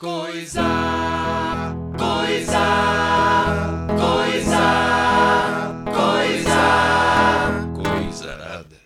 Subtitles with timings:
[0.00, 0.62] Coisa,
[1.98, 2.66] coisa,
[3.98, 4.64] coisa,
[5.92, 8.76] coisa, coisa nada.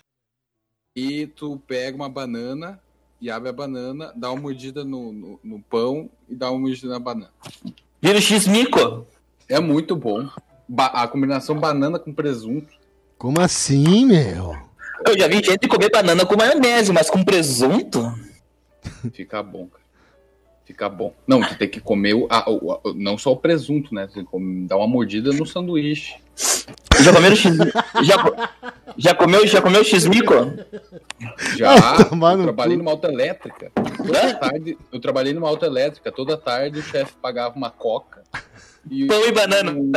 [0.97, 2.81] E tu pega uma banana
[3.21, 6.89] e abre a banana, dá uma mordida no, no, no pão e dá uma mordida
[6.89, 7.31] na banana.
[8.03, 9.07] Vira o X-Mico.
[9.49, 10.29] É muito bom.
[10.69, 12.75] Ba- a combinação banana com presunto.
[13.17, 14.57] Como assim, meu?
[15.07, 18.13] Eu já vi gente comer banana com maionese, mas com presunto?
[19.13, 19.84] Fica bom, cara.
[20.67, 21.13] Fica bom.
[21.27, 24.07] Não, tu tem que comer o, a- o- a- não só o presunto, né?
[24.07, 26.15] Tu tem que comer- dar uma mordida no sanduíche.
[27.03, 27.55] Já comeram X...
[28.03, 28.49] já,
[28.97, 30.33] já comeu, já comeu X-Mico?
[31.57, 31.97] Já, Ah,
[32.33, 33.71] eu trabalhei numa autoelétrica.
[33.97, 36.11] Toda tarde, eu trabalhei numa autoelétrica.
[36.11, 38.23] Toda tarde o chefe pagava uma coca.
[38.91, 39.71] E Pão e banana.
[39.73, 39.93] um-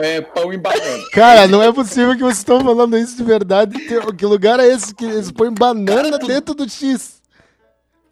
[0.00, 1.04] é, pão e banana.
[1.12, 3.78] Cara, não é possível que vocês estão falando isso de verdade.
[3.78, 7.21] Que- Que lugar é esse que eles põem banana Cara, tu- dentro do X?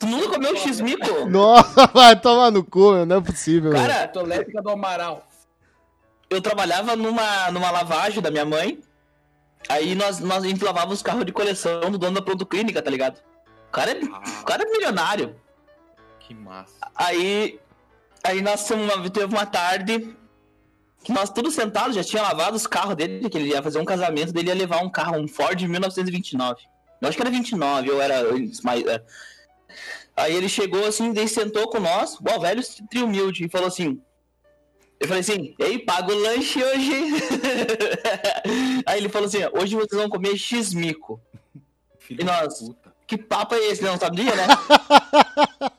[0.01, 1.27] Tu nunca comeu X-Mico?
[1.31, 3.71] Nossa, vai tomar no cu, meu, não é possível.
[3.73, 5.27] Cara, Autoelétrica do Amaral.
[6.31, 8.81] eu trabalhava numa, numa lavagem da minha mãe.
[9.69, 12.81] Aí nós, nós, a gente lavava os carros de coleção do dono da Pronto Clínica,
[12.81, 13.21] tá ligado?
[13.69, 15.37] O cara é, o Ah, cara é milionário.
[16.19, 16.75] que massa.
[16.95, 17.61] Aí,
[18.25, 20.17] aí nós teve uma, teve uma tarde
[21.05, 23.85] que nós todos sentados já tinha lavado os carros dele, que ele ia fazer um
[23.85, 26.63] casamento dele ia levar um carro, um Ford 1929.
[27.03, 28.23] Eu acho que era 29, ou era
[28.65, 28.83] mais.
[30.21, 34.01] Aí ele chegou assim, daí sentou com nós, o velho trio humilde, e falou assim.
[34.99, 36.93] Eu falei assim, e aí, paga o lanche hoje?
[38.85, 41.19] aí ele falou assim, hoje vocês vão comer X-mico.
[42.11, 42.59] E nós?
[42.59, 42.95] puta.
[43.07, 43.83] Que papo é esse?
[43.83, 44.47] Não sabia, né?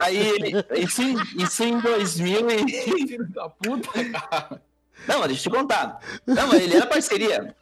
[0.00, 2.68] Aí ele, isso em, isso em 2000 e...
[2.82, 4.62] Filho da puta, cara.
[5.06, 5.98] Não, mas deixa eu te contar.
[6.26, 7.56] Não, mas ele era parceria.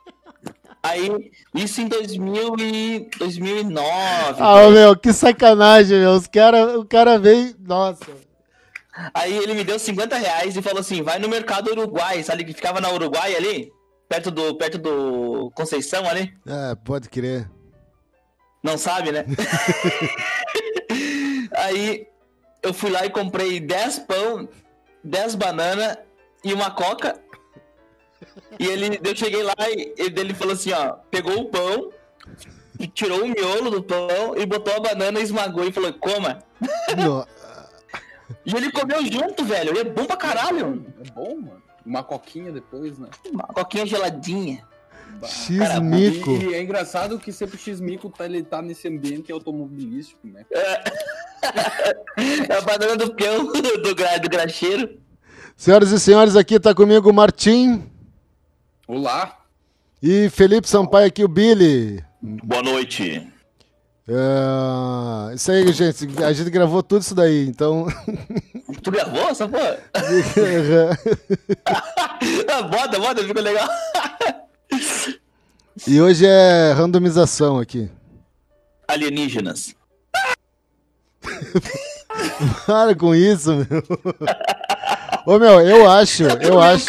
[0.87, 4.37] Aí, isso em 2000 e 2009.
[4.39, 6.13] Ah, meu, que sacanagem, meu.
[6.13, 7.57] Os cara, o cara veio.
[7.59, 8.07] Nossa.
[9.13, 12.53] Aí ele me deu 50 reais e falou assim, vai no mercado Uruguai, sabe que
[12.53, 13.73] ficava na Uruguai ali?
[14.09, 16.33] Perto do, perto do Conceição ali?
[16.47, 17.51] É, pode crer.
[18.63, 19.25] Não sabe, né?
[21.57, 22.07] Aí
[22.63, 24.49] eu fui lá e comprei 10 pão,
[25.03, 25.99] 10 banana
[26.45, 27.21] e uma coca.
[28.59, 31.91] E ele, eu cheguei lá e ele, ele falou assim, ó, pegou o pão,
[32.95, 36.39] tirou o miolo do pão e botou a banana e esmagou e falou, coma.
[36.97, 37.27] No-
[38.45, 39.71] E ele comeu junto, velho.
[39.71, 40.85] Ele é bom pra caralho.
[41.05, 41.63] É bom, mano.
[41.85, 43.09] Uma coquinha depois, né?
[43.33, 44.65] Uma coquinha geladinha.
[45.25, 46.31] X-mico.
[46.33, 50.45] E, e é engraçado que sempre o X-Mico tá, ele tá nesse ambiente automobilístico, né?
[50.51, 50.83] É
[52.59, 54.99] a banana do peão, do, gra, do graxeiro.
[55.57, 57.89] Senhoras e senhores, aqui tá comigo o Martim
[58.87, 59.37] Olá!
[60.03, 62.05] e Felipe Sampaio aqui, o Billy.
[62.23, 63.27] Boa noite.
[64.09, 66.07] É, Isso aí, gente.
[66.23, 67.87] A gente gravou tudo isso daí, então.
[68.83, 69.79] Tu gravou essa porra?
[72.71, 73.69] Bota, bota, ficou legal.
[75.87, 77.91] e hoje é randomização aqui.
[78.87, 79.75] Alienígenas.
[82.67, 83.67] Para com isso, meu.
[85.27, 86.87] Ô, meu, eu acho, eu acho.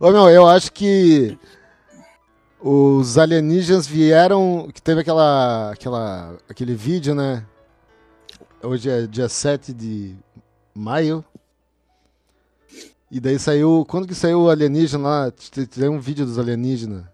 [0.00, 1.36] Ô, meu, eu acho que
[2.60, 4.68] os alienígenas vieram.
[4.72, 7.44] Que teve aquela, aquela, aquele vídeo, né?
[8.62, 10.14] Hoje é dia 7 de
[10.72, 11.24] maio.
[13.10, 13.84] E daí saiu.
[13.88, 15.32] Quando que saiu o alienígena lá?
[15.74, 17.04] Tem um vídeo dos alienígenas.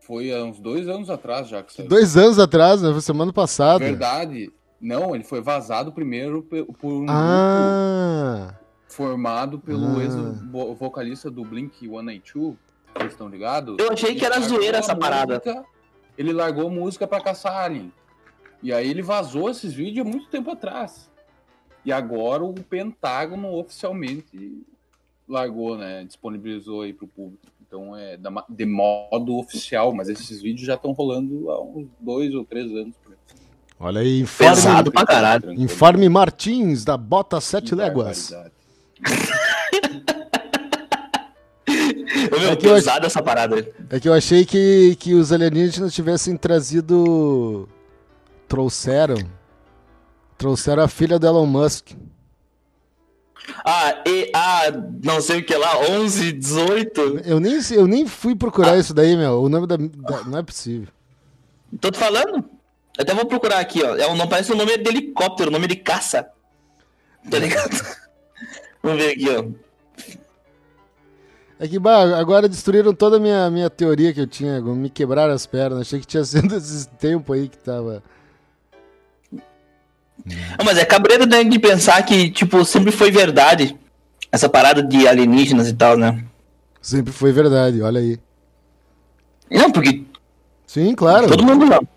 [0.00, 1.88] Foi há uns dois anos atrás já que saiu.
[1.88, 2.92] Dois anos atrás, né?
[2.92, 3.84] Foi semana passada.
[3.84, 4.50] Verdade.
[4.80, 8.54] Não, ele foi vazado primeiro por um grupo Ah!
[8.88, 10.02] Formado pelo Ah.
[10.02, 12.56] ex-vocalista do Blink-182.
[12.96, 13.76] Vocês estão ligados?
[13.78, 15.34] Eu achei que era Ele zoeira essa parada.
[15.34, 15.64] música-
[16.16, 17.92] Ele largou música pra caçar alien.
[18.62, 21.10] E aí ele vazou esses vídeos há muito tempo atrás.
[21.84, 24.62] E agora o Pentágono oficialmente
[25.28, 26.04] largou, né?
[26.04, 27.42] Disponibilizou aí pro público.
[27.66, 28.16] Então é
[28.48, 32.94] de modo oficial, mas esses vídeos já estão rolando há uns dois ou três anos.
[33.80, 35.52] Olha aí, informe, Pesado pra caralho.
[35.52, 38.30] Informe Martins, da Bota Sete Léguas.
[38.30, 38.53] Barbaridade.
[42.32, 43.66] Ô, meu, É que eu pesado essa parada.
[43.90, 47.68] É que eu achei que, que os alienígenas tivessem trazido.
[48.48, 49.16] Trouxeram.
[50.36, 51.90] Trouxeram a filha do Elon Musk.
[53.64, 54.70] Ah, e a
[55.02, 57.20] não sei o que lá, 11, 18.
[57.24, 59.42] Eu nem, eu nem fui procurar isso daí, meu.
[59.42, 60.88] O nome da, da- Não é possível.
[61.80, 62.36] Tô te falando?
[62.96, 63.96] Eu até vou procurar aqui, ó.
[63.96, 66.26] É não parece o nome de helicóptero, o nome de caça.
[67.30, 67.70] Tá ligado?
[68.84, 69.44] Vamos ver aqui, ó.
[71.58, 74.60] É que, bah, agora destruíram toda a minha, minha teoria que eu tinha.
[74.60, 75.80] Me quebraram as pernas.
[75.80, 78.02] Achei que tinha sido esses tempos aí que tava.
[79.32, 83.76] Não, mas é cabreiro né, de pensar que, tipo, sempre foi verdade
[84.30, 86.22] essa parada de alienígenas e tal, né?
[86.82, 88.18] Sempre foi verdade, olha aí.
[89.50, 90.04] Não, porque
[90.66, 91.26] Sim, claro.
[91.28, 91.88] todo mundo não.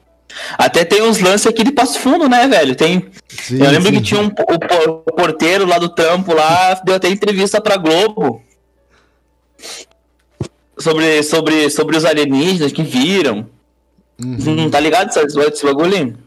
[0.57, 2.75] Até tem uns lances aqui de Passo Fundo, né, velho?
[2.75, 3.10] Tem.
[3.28, 3.95] Sim, eu lembro sim.
[3.95, 8.42] que tinha um, o, o porteiro lá do trampo lá, deu até entrevista pra Globo.
[10.80, 13.50] Sobre, sobre, sobre os alienígenas que viram.
[14.24, 14.56] Uhum.
[14.56, 16.18] Não tá ligado esse, esse bagulho?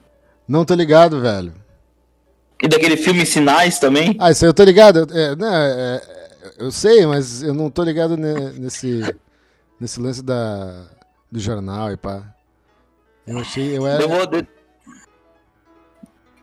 [0.46, 1.52] Não tô ligado, velho.
[2.62, 4.16] E daquele filme Sinais também?
[4.18, 5.06] Ah, isso aí eu tô ligado.
[5.12, 6.02] É, né, é,
[6.58, 9.02] eu sei, mas eu não tô ligado ne- nesse,
[9.80, 10.84] nesse lance da,
[11.30, 12.22] do jornal e pá.
[13.26, 14.26] Eu achei, eu, era, Eu vou.
[14.26, 14.46] de-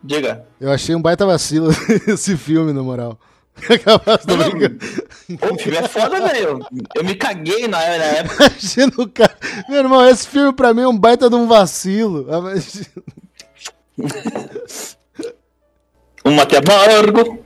[0.02, 0.46] Diga.
[0.60, 1.70] eu achei um baita vacilo
[2.06, 3.18] esse filme, na moral.
[3.84, 4.20] Capaz.
[4.24, 6.64] Pô, o filme é foda, velho.
[6.94, 8.44] Eu me caguei na, na época.
[8.54, 9.36] Imagina o cara.
[9.68, 12.26] Meu irmão, esse filme pra mim é um baita de um vacilo.
[12.30, 12.42] Ah,
[16.46, 17.44] que é amargo.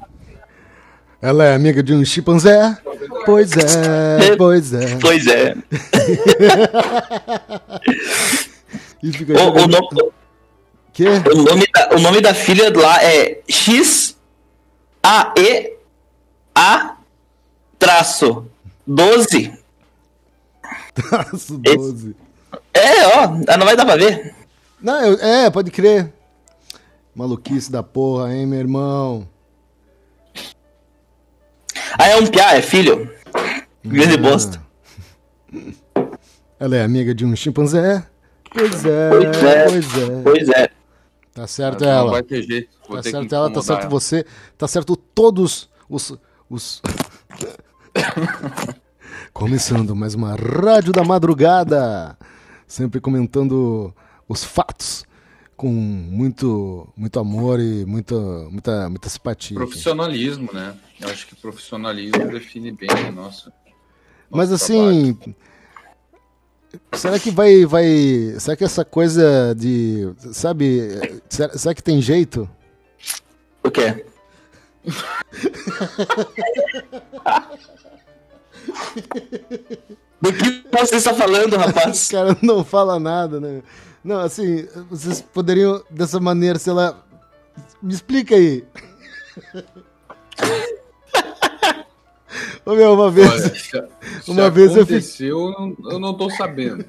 [1.22, 2.76] Ela é amiga de um chimpanzé?
[3.24, 4.96] Pois é, pois é.
[4.98, 5.54] Pois é.
[9.02, 9.88] E fica O, o, nome,
[11.34, 14.16] o, nome da, o nome da filha lá é X
[15.02, 15.76] A E
[16.54, 16.96] A
[17.78, 18.46] traço
[18.86, 19.52] 12.
[20.94, 22.14] Traço 12.
[22.74, 23.28] É, ó,
[23.58, 24.34] não vai dar pra ver.
[24.80, 26.12] Não, eu- é, pode crer.
[27.14, 29.28] Maluquice da porra, hein, meu irmão.
[31.98, 33.10] Ah, é um piá, é filho.
[33.84, 34.62] Grande bosta.
[36.58, 38.06] Ela é amiga de um chimpanzé?
[38.52, 39.64] Pois é, Pois é.
[39.68, 40.22] pois é.
[40.22, 40.70] Pois é.
[41.32, 42.10] Tá certo Não ela.
[42.12, 42.68] vai ter jeito.
[42.86, 44.26] Vou Tá ter que certo ela, tá certo você,
[44.58, 46.12] tá certo todos os.
[46.50, 46.82] os...
[49.32, 52.16] Começando mais uma Rádio da Madrugada.
[52.66, 53.94] Sempre comentando
[54.28, 55.04] os fatos
[55.56, 58.14] com muito, muito amor e muita,
[58.50, 59.56] muita, muita simpatia.
[59.56, 60.74] Profissionalismo, né?
[61.00, 63.50] Eu acho que profissionalismo define bem a nossa.
[64.30, 65.18] Mas nosso assim,
[66.94, 72.48] será que vai, vai, será que essa coisa de, sabe, será, será que tem jeito?
[73.64, 74.04] O quê?
[80.20, 82.08] Do que você está falando, Os rapaz?
[82.08, 83.62] caras não fala nada, né?
[84.04, 87.04] Não, assim, vocês poderiam dessa maneira, sei lá,
[87.82, 88.64] me explica aí.
[92.64, 93.28] Ô meu, uma vez,
[93.74, 93.88] Olha,
[94.28, 96.84] Uma vez eu fiz- aconteceu, eu não, eu não tô sabendo.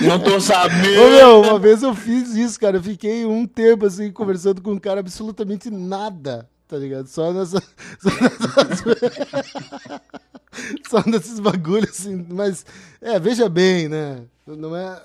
[0.00, 1.10] Não tô Ô sabendo.
[1.10, 2.76] meu, uma vez eu fiz isso, cara.
[2.78, 7.06] Eu fiquei um tempo assim conversando com um cara absolutamente nada, tá ligado?
[7.08, 7.60] Só nessa.
[8.00, 8.10] Só,
[8.64, 10.00] nessas-
[10.88, 12.24] só nesses bagulhos assim.
[12.30, 12.64] Mas,
[13.00, 14.22] é, veja bem, né?
[14.46, 15.02] Não é.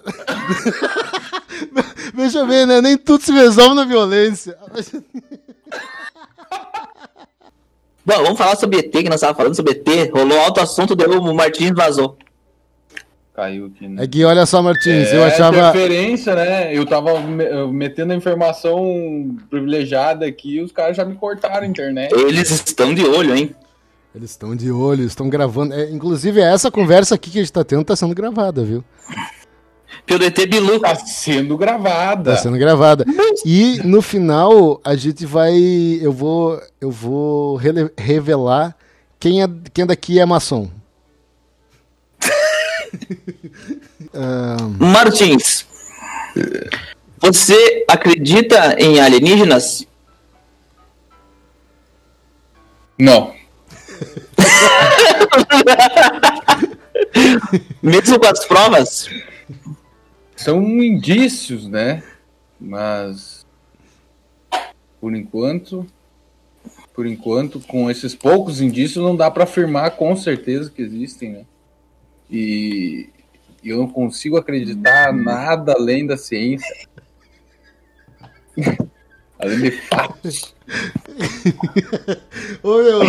[2.14, 2.80] veja bem, né?
[2.82, 4.58] Nem tudo se resolve na violência.
[8.06, 10.12] Bom, vamos falar sobre ET, que nós estávamos falando sobre ET.
[10.12, 12.18] Rolou alto assunto, deu o Martins vazou.
[13.34, 14.04] Caiu aqui, né?
[14.04, 15.58] É que olha só, Martins, eu É achava.
[15.70, 16.76] interferência, né?
[16.78, 21.64] Eu tava me- eu metendo a informação privilegiada aqui e os caras já me cortaram
[21.64, 22.14] a internet.
[22.14, 23.56] Eles estão de olho, hein?
[24.14, 25.74] Eles estão de olho, estão gravando.
[25.74, 28.84] É, inclusive, essa conversa aqui que a gente tá tendo tá sendo gravada, viu?
[30.06, 30.80] Pelo ET Bilu.
[30.80, 32.32] Tá sendo gravada.
[32.32, 33.06] Tá sendo gravada.
[33.46, 35.54] E no final a gente vai,
[36.02, 37.60] eu vou, eu vou
[37.98, 38.76] revelar
[39.20, 40.70] quem é, quem daqui é maçom.
[44.14, 45.66] Ahn, Martins,
[47.20, 49.88] você acredita em alienígenas?
[53.00, 53.34] Não.
[57.82, 59.10] Mesmo com as provas?
[60.44, 62.04] São indícios, né?
[62.60, 63.46] Mas
[65.00, 65.88] por enquanto,
[66.94, 71.46] por enquanto, com esses poucos indícios, não dá para afirmar com certeza que existem, né?
[72.30, 73.10] E
[73.64, 76.88] eu não consigo acreditar nada além da ciência.
[79.40, 80.54] além de fatos.
[82.62, 83.00] Ô meu.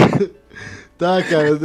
[0.97, 1.49] Tá, cara.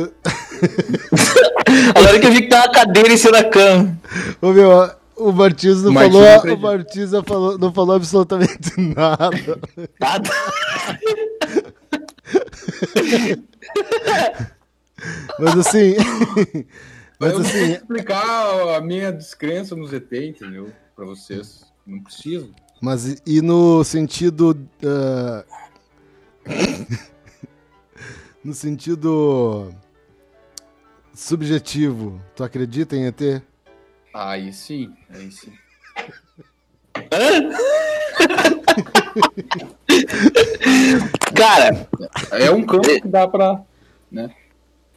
[1.95, 3.95] Agora que eu vi que tá uma cadeira em cima da cama.
[4.41, 6.57] Ô meu, o Martins não Martins falou, não o.
[6.57, 9.59] Martins não falou, não falou absolutamente nada.
[9.99, 10.29] Nada.
[15.39, 15.95] Mas assim,
[17.19, 20.71] mas eu assim, vou explicar a minha descrença no ZT, entendeu?
[20.95, 21.63] Para vocês.
[21.87, 22.53] Não preciso.
[22.81, 24.57] Mas e- e no sentido.
[24.85, 25.43] ah,
[28.43, 29.73] no sentido.
[31.13, 33.41] subjetivo, tu acredita em ET?
[34.13, 35.53] Aí sim, aí sim.
[41.35, 41.87] Cara,
[42.31, 43.61] é um campo que dá pra.
[44.11, 44.31] Né?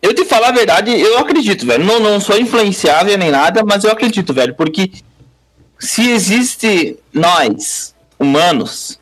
[0.00, 1.84] Eu te falar a verdade, eu acredito, velho.
[1.84, 4.90] Não, não sou influenciável nem nada, mas eu acredito, velho, porque
[5.78, 8.98] se existe nós, humanos,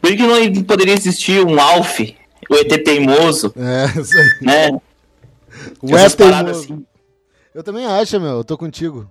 [0.00, 2.00] por que não poderia existir um Alf,
[2.50, 3.54] o ET teimoso?
[3.56, 4.28] É, isso aí.
[4.42, 4.70] Né?
[5.80, 6.50] O ET teimoso.
[6.50, 6.84] Assim.
[7.54, 9.08] Eu também acho, meu, eu tô contigo.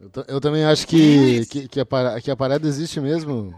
[0.00, 3.54] Eu, eu também acho que, que, que, a para- que a parada existe mesmo.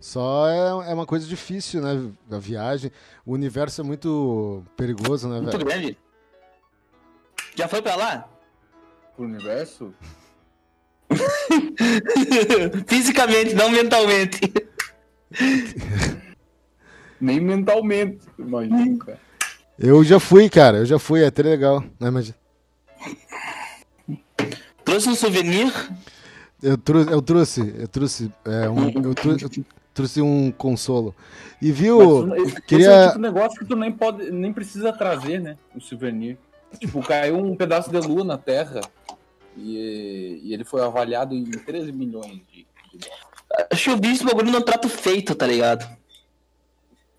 [0.00, 2.10] Só é, é uma coisa difícil, né?
[2.30, 2.92] A viagem.
[3.26, 5.64] O universo é muito perigoso, né, Muito velho?
[5.68, 5.98] grande.
[7.56, 8.28] Já foi pra lá?
[9.16, 9.92] Pro universo?
[12.86, 14.40] Fisicamente, não mentalmente.
[17.20, 19.20] Nem mentalmente, imagina, cara.
[19.76, 20.78] Eu já fui, cara.
[20.78, 21.22] Eu já fui.
[21.22, 21.82] É até legal.
[21.98, 22.32] Né, mas
[24.88, 25.72] Trouxe um souvenir.
[26.62, 27.74] eu, trouxe, eu trouxe.
[27.78, 28.32] Eu trouxe.
[28.44, 31.14] é, um, eu, trou- eu trouxe um consolo.
[31.60, 32.26] E viu?
[32.26, 35.56] Mas queria- é o tipo de negócio que tu nem, pode, nem precisa trazer, né?
[35.74, 36.38] O souvenir.
[36.78, 38.80] Tipo, caiu um pedaço de lua na Terra
[39.56, 43.24] e, e ele foi avaliado em 13 milhões de, de dólares.
[43.72, 45.86] Acho que eu vi esse bagulho num trato feito, tá ligado?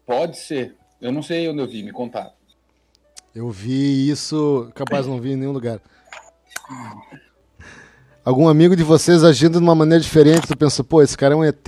[0.06, 0.76] Pode ser.
[1.02, 2.32] Eu não sei onde eu vi, me contaram.
[3.34, 5.80] Eu vi isso, capaz não vi em nenhum lugar.
[8.30, 11.38] Algum amigo de vocês agindo de uma maneira diferente, tu pensa, pô, esse cara é
[11.38, 11.68] um ET.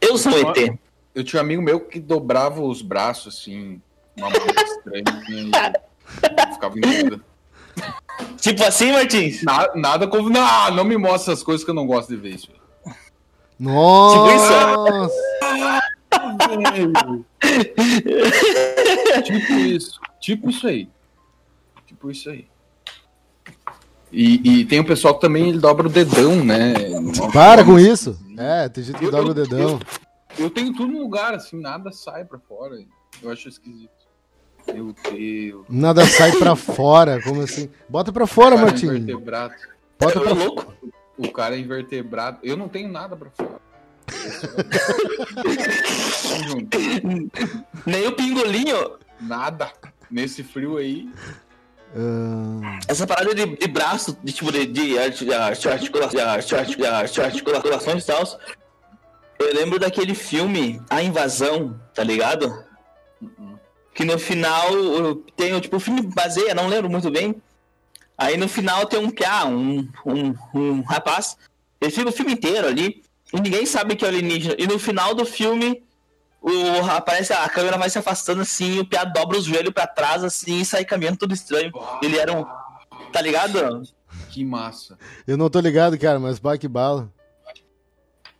[0.00, 0.76] Eu sou um ET.
[1.14, 3.80] Eu tinha um amigo meu que dobrava os braços assim,
[4.16, 7.20] uma maneira estranha e ficava em dúvida.
[8.38, 9.44] Tipo assim, Martins?
[9.44, 10.28] Nada, nada como.
[10.28, 12.48] Não, não me mostra as coisas que eu não gosto de ver isso.
[13.56, 15.08] Nossa!
[19.22, 20.00] tipo isso.
[20.18, 20.90] Tipo isso aí.
[21.86, 22.48] Tipo isso aí.
[24.12, 26.74] E, e tem o pessoal que também ele dobra o dedão, né?
[27.32, 28.18] Para com isso!
[28.36, 29.80] É, tem gente que Eu- dobra o eu- dedão.
[30.38, 32.76] Eu tenho tudo no lugar, assim, nada sai pra fora.
[33.22, 33.90] Eu acho esquisito.
[34.72, 35.64] Meu Deus.
[35.68, 37.68] Nada sai pra fora, como assim?
[37.88, 38.86] Bota pra fora, O cara é Martim.
[38.86, 39.54] invertebrado.
[39.98, 40.74] Bota Eu pra louco.
[41.18, 42.38] O cara é invertebrado.
[42.42, 43.60] Eu não tenho nada pra fora.
[46.22, 46.78] Tamo junto.
[47.86, 48.92] Nem o pingolinho.
[49.20, 49.70] Nada.
[50.10, 51.08] Nesse frio aí.
[51.94, 56.20] Ah, Essa parada de, de braço, de tipo de, de, de arti- articula- de de
[56.20, 58.22] arti- articulações e tal.
[59.38, 62.64] Eu lembro daquele filme A Invasão, tá ligado?
[63.94, 67.34] Que no final tem tipo, o filme baseia, não lembro muito bem.
[68.16, 71.36] Aí no final tem um piá, um, um, um rapaz.
[71.80, 73.02] Ele fica o filme inteiro ali.
[73.32, 74.54] E ninguém sabe que é alienígena.
[74.58, 75.82] E no final do filme,
[76.40, 79.86] o aparece a câmera vai se afastando assim, e o piá dobra os joelhos pra
[79.86, 81.72] trás assim e sai caminhando tudo estranho.
[82.02, 82.44] Ele era um.
[83.12, 83.82] Tá ligado?
[84.30, 84.98] Que massa.
[85.26, 87.12] eu não tô ligado, cara, mas pá, que bala.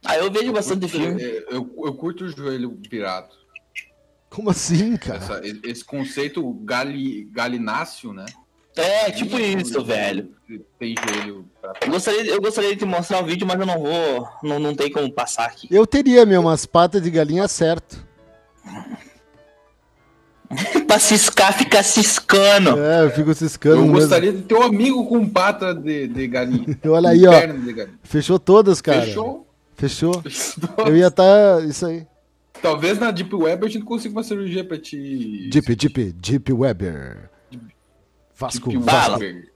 [0.04, 1.22] Aí eu vejo bastante filme.
[1.22, 3.28] É, Eu, eu curto o joelho virado.
[4.30, 5.18] Como assim, cara?
[5.18, 8.24] Essa- esse conceito gali, galináceo, né?
[8.76, 10.30] É, tipo isso, velho.
[10.78, 13.78] Tem joelho pra Eu gostaria, eu gostaria de te mostrar o vídeo, mas eu não
[13.78, 14.28] vou.
[14.42, 15.68] Não, não tem como passar aqui.
[15.70, 18.04] Eu teria, meu, umas patas de galinha certo.
[20.86, 22.78] pra ciscar, ficar ciscando.
[22.80, 23.94] É, eu fico ciscando Eu mesmo.
[23.94, 26.78] gostaria de ter um amigo com pata de, de galinha.
[26.86, 27.32] Olha aí, ó.
[28.02, 29.02] Fechou todas, cara.
[29.02, 29.46] Fechou?
[29.76, 30.22] Fechou.
[30.86, 31.64] Eu ia estar.
[31.64, 32.06] Isso aí.
[32.60, 35.48] Talvez na Deep Web a gente consiga uma cirurgia pra te.
[35.50, 37.30] Deep, Deep, Deep Weber.
[38.40, 38.70] Vasco.
[38.70, 39.18] Deep Bala.
[39.18, 39.50] Web.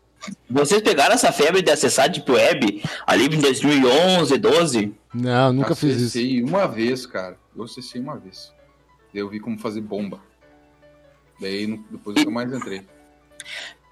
[0.48, 4.94] Vocês pegaram essa febre de acessar Deep Web ali em 2011, 12?
[5.12, 6.04] Não, nunca fiz isso.
[6.18, 7.36] Acessei uma vez, cara.
[7.56, 8.52] Eu acessei uma vez.
[9.12, 10.20] Daí eu vi como fazer bomba.
[11.40, 12.82] Daí depois eu nunca mais entrei.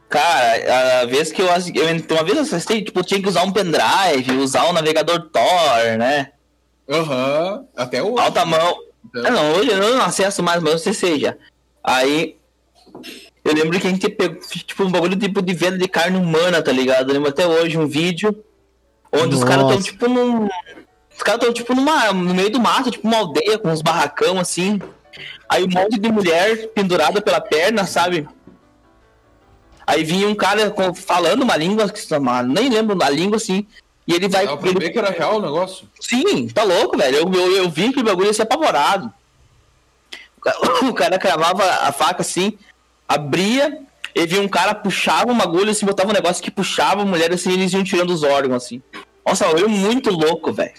[0.08, 3.44] Cara, a vez que eu, eu entrei- uma vez eu acessei, tipo, tinha que usar
[3.44, 6.32] um pendrive, usar um navegador Tor, né?
[6.88, 7.64] Aham.
[7.75, 8.22] Até hoje.
[8.22, 8.76] Alta mão.
[9.06, 11.34] Então, Ah, não, hoje eu não acesso mais, mas eu acessei já.
[11.82, 12.37] Aí,
[13.44, 16.62] eu lembro que a gente pegou, tipo, um bagulho tipo de venda de carne humana,
[16.62, 17.11] tá ligado?
[17.11, 18.44] Eu lembro até hoje um vídeo
[19.12, 19.82] onde os caras tão, Nossa.
[19.82, 20.49] tipo, num...
[21.14, 24.38] Os caras tão, tipo, numa, no meio do mato, tipo, uma aldeia com uns barracão,
[24.38, 24.80] assim.
[25.49, 28.26] Aí um monte de mulher pendurada pela perna, sabe?
[29.87, 32.00] Aí vinha um cara falando uma língua, que
[32.46, 33.66] nem lembro a língua, assim.
[34.06, 34.46] E ele vai...
[34.46, 35.88] Dava pra ele- que era real o negócio.
[36.00, 37.16] Sim, tá louco, velho.
[37.18, 39.12] Eu, eu, eu vi que o bagulho ia ser apavorado.
[40.37, 40.58] O cara,
[40.88, 42.56] o cara cravava a faca assim,
[43.14, 43.81] abria,
[44.14, 47.33] e via um cara, puxava um bagulho assim, botava um negócio que puxava a mulher
[47.33, 48.83] assim, e eles iam tirando os órgãos assim.
[49.26, 50.75] Nossa, eu muito louco, velho.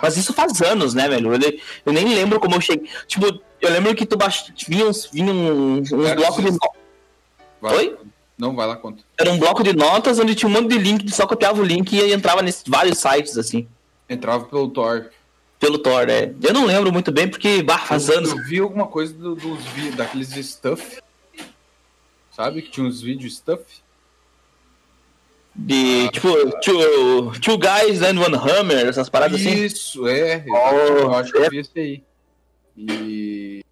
[0.00, 1.34] Mas isso faz anos, né, velho?
[1.34, 2.88] Eu, eu nem lembro como eu cheguei.
[3.06, 3.26] Tipo,
[3.60, 4.52] eu lembro que tu baix...
[4.68, 6.50] vinha uns, vinha uns, uns blocos de.
[6.50, 6.78] isso- no-
[7.60, 7.76] Vai.
[7.76, 7.96] Oi?
[8.38, 9.02] Não, vai lá, conta.
[9.18, 11.64] Era um bloco de notas onde tinha um monte de link, tu só copiava o
[11.64, 13.66] link e entrava nesses vários sites assim.
[14.08, 15.10] Entrava pelo Tor.
[15.58, 16.32] Pelo Thor, né?
[16.40, 18.30] Eu não lembro muito bem, porque, bah, faz anos.
[18.30, 19.58] Eu vi alguma coisa do- dos
[19.96, 20.98] daqueles stuff.
[22.38, 22.62] Sabe?
[22.62, 23.64] Que tinha uns vídeos stuff.
[25.56, 26.28] De, tipo,
[26.60, 29.64] two, two Guys and One Hammer, essas paradas assim.
[29.64, 30.44] Isso, é.
[30.48, 31.46] Oh, eu acho que é.
[31.46, 32.04] eu vi esse aí.
[32.76, 33.64] E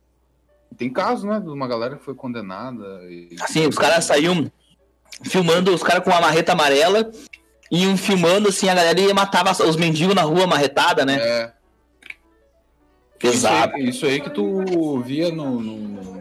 [0.77, 1.39] tem caso, né?
[1.39, 3.05] De uma galera que foi condenada.
[3.09, 3.37] E...
[3.41, 4.51] Assim, os caras saíam
[5.23, 7.09] filmando os caras com uma marreta amarela,
[7.71, 11.19] iam filmando assim, a galera ia matava os mendigos na rua marretada, né?
[11.21, 11.53] É.
[13.17, 13.79] Pesado.
[13.79, 16.16] Isso aí, isso aí que tu via no, no- no-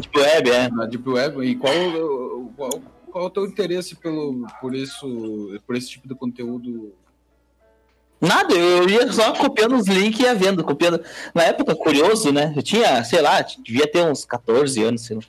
[0.00, 0.70] Deep Web, é.
[0.70, 1.44] na Deep Web.
[1.44, 1.72] E qual,
[2.56, 2.70] qual,
[3.10, 6.94] qual é o teu interesse pelo, por, isso, por esse tipo de conteúdo?
[8.20, 11.02] Nada, eu ia só copiando os links e ia vendo, copiando.
[11.34, 12.52] Na época, curioso, né?
[12.56, 15.22] Eu tinha, sei lá, devia ter uns 14 anos, sei lá.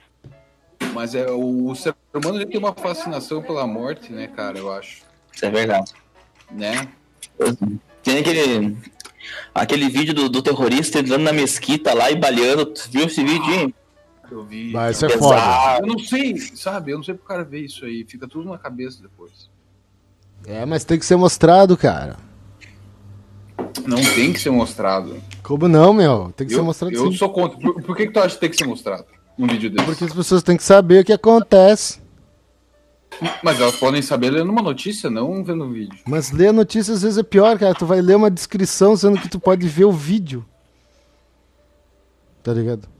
[0.94, 4.60] Mas é, o, o ser humano tem uma fascinação pela morte, né, cara?
[4.60, 5.02] Eu acho.
[5.34, 5.92] Isso é verdade.
[6.52, 6.88] Né?
[8.04, 8.78] Tem aquele,
[9.56, 12.66] aquele vídeo do, do terrorista entrando na mesquita lá e baleando.
[12.66, 13.74] Tu viu esse vídeo, hein?
[14.34, 14.72] Eu vi.
[14.74, 15.78] Mas isso é foda.
[15.80, 16.92] Eu não sei, sabe?
[16.92, 18.04] Eu não sei pro cara ver isso aí.
[18.04, 19.48] Fica tudo na cabeça depois.
[20.46, 22.18] É, mas tem que ser mostrado, cara.
[23.86, 25.22] Não tem que ser mostrado.
[25.44, 26.34] Como não, meu?
[26.36, 27.18] Tem que ser Eu, mostrado eu sim.
[27.18, 27.60] sou contra.
[27.60, 29.06] Por, por que, que tu acha que tem que ser mostrado
[29.38, 29.86] um vídeo desse?
[29.86, 32.02] Porque as pessoas têm que saber o que acontece.
[33.44, 36.00] Mas elas podem saber lendo uma notícia, não vendo um vídeo.
[36.08, 37.76] Mas ler a notícia às vezes é pior, cara.
[37.76, 40.44] Tu vai ler uma descrição, sendo que tu pode ver o vídeo.
[42.42, 42.93] Tá ligado?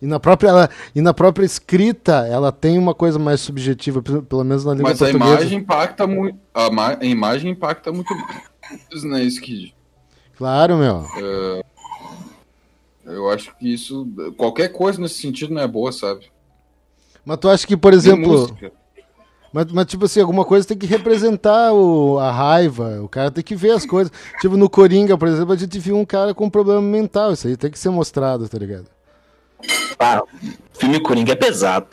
[0.00, 4.64] E na própria, e na própria escrita, ela tem uma coisa mais subjetiva, pelo menos
[4.64, 5.34] na língua Mas a portuguesa.
[5.34, 6.38] imagem impacta muito.
[6.52, 6.68] A,
[7.00, 9.74] a imagem impacta muito mais, né, Skid?
[10.36, 11.02] Claro, meu.
[13.06, 14.06] Eu acho que isso.
[14.36, 16.26] Qualquer coisa nesse sentido não é boa, sabe?
[17.24, 18.54] Mas tu acha que, por exemplo,
[19.52, 23.42] mas, mas tipo assim, alguma coisa tem que representar o, a raiva, o cara tem
[23.42, 24.12] que ver as coisas.
[24.40, 27.56] Tipo, no Coringa, por exemplo, a gente viu um cara com problema mental, isso aí
[27.56, 28.95] tem que ser mostrado, tá ligado?
[29.98, 30.22] Ah,
[30.74, 31.88] filme Coringa é pesado.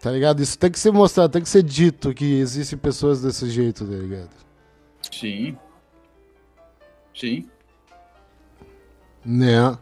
[0.00, 0.40] Tá ligado?
[0.42, 3.94] Isso tem que ser mostrado, tem que ser dito que existem pessoas desse jeito, tá
[3.94, 4.30] ligado?
[5.10, 5.56] Sim.
[7.14, 7.48] Sim.
[9.24, 9.76] Né?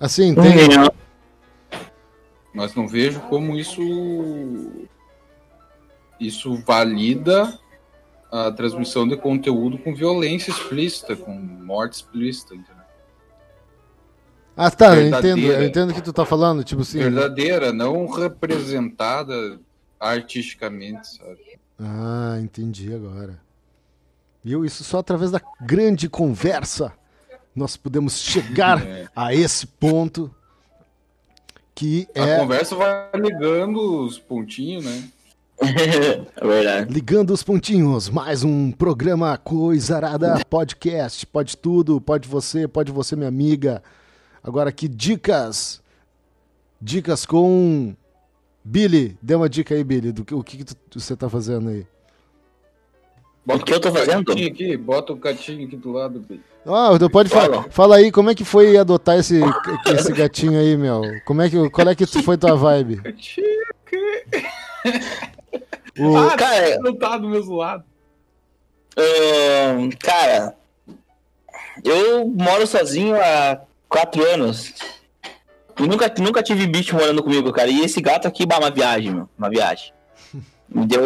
[0.00, 0.68] Assim, tem.
[0.68, 0.92] Não.
[2.52, 3.80] Mas não vejo como isso.
[6.18, 7.58] Isso valida
[8.30, 12.73] a transmissão de conteúdo com violência explícita, com morte explícita, entendeu?
[14.56, 16.98] Ah, tá, eu entendo, eu entendo o que tu tá falando, tipo assim.
[16.98, 19.58] Verdadeira, não representada
[19.98, 21.58] artisticamente, sabe?
[21.78, 23.40] Ah, entendi agora.
[24.42, 24.64] Viu?
[24.64, 26.92] Isso só através da grande conversa
[27.54, 29.06] nós podemos chegar É.
[29.14, 30.30] a esse ponto
[31.74, 35.08] que A é conversa vai ligando os pontinhos, né?
[36.36, 36.92] é verdade.
[36.92, 41.26] Ligando os pontinhos, mais um programa Coisarada Podcast.
[41.26, 43.82] Pode tudo, pode você, pode você, minha amiga.
[44.44, 45.82] Agora aqui, dicas.
[46.80, 47.94] Dicas com
[48.62, 49.16] Billy.
[49.22, 51.86] Dê uma dica aí, Billy, do que, o que, que tu- você tá fazendo aí.
[53.46, 54.24] O que eu tô fazendo?
[54.24, 56.20] Gatinho aqui, bota o gatinho aqui do lado.
[56.20, 56.42] Billy.
[56.66, 57.64] Ah, então pode falar.
[57.70, 57.96] Fala.
[57.96, 59.40] Aí, como é que foi adotar esse,
[59.94, 61.02] esse gatinho aí, meu?
[61.26, 62.96] Como é que, qual é que foi tua vibe?
[62.96, 63.64] Gatinho,
[65.98, 67.84] O- Ah, cara- não tá do mesmo lado.
[68.96, 70.56] Ahn, cara,
[71.84, 73.60] eu moro sozinho há
[73.94, 74.74] quatro anos.
[75.78, 77.70] E nunca, nunca tive bicho morando comigo, cara.
[77.70, 79.28] E esse gato aqui, bah, uma viagem, meu.
[79.38, 79.92] Uma viagem.
[80.68, 81.02] Me deu.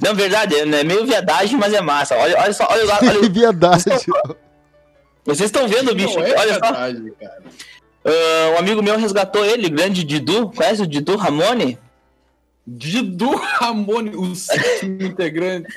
[0.00, 2.16] Na verdade, é é meio viadagem, mas é massa.
[2.16, 3.92] Olha, olha só, olha, o gato, olha, Que viadagem.
[5.24, 6.18] Vocês estão vendo o bicho?
[6.18, 6.72] Não é olha só.
[6.72, 7.42] verdade, cara.
[8.04, 10.50] Ah, um amigo meu resgatou ele, grande Didu.
[10.50, 11.78] Conhece o Didu Ramone?
[12.66, 15.68] Didu Ramone, o sétimo integrante.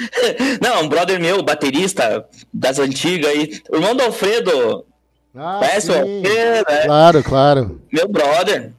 [0.61, 3.61] Não, um brother meu, baterista das antigas aí.
[3.71, 4.85] Irmão do Alfredo.
[5.35, 5.99] Ah, Conhece o sim.
[5.99, 6.65] Alfredo?
[6.71, 6.85] É.
[6.85, 7.81] Claro, claro.
[7.91, 8.71] meu brother,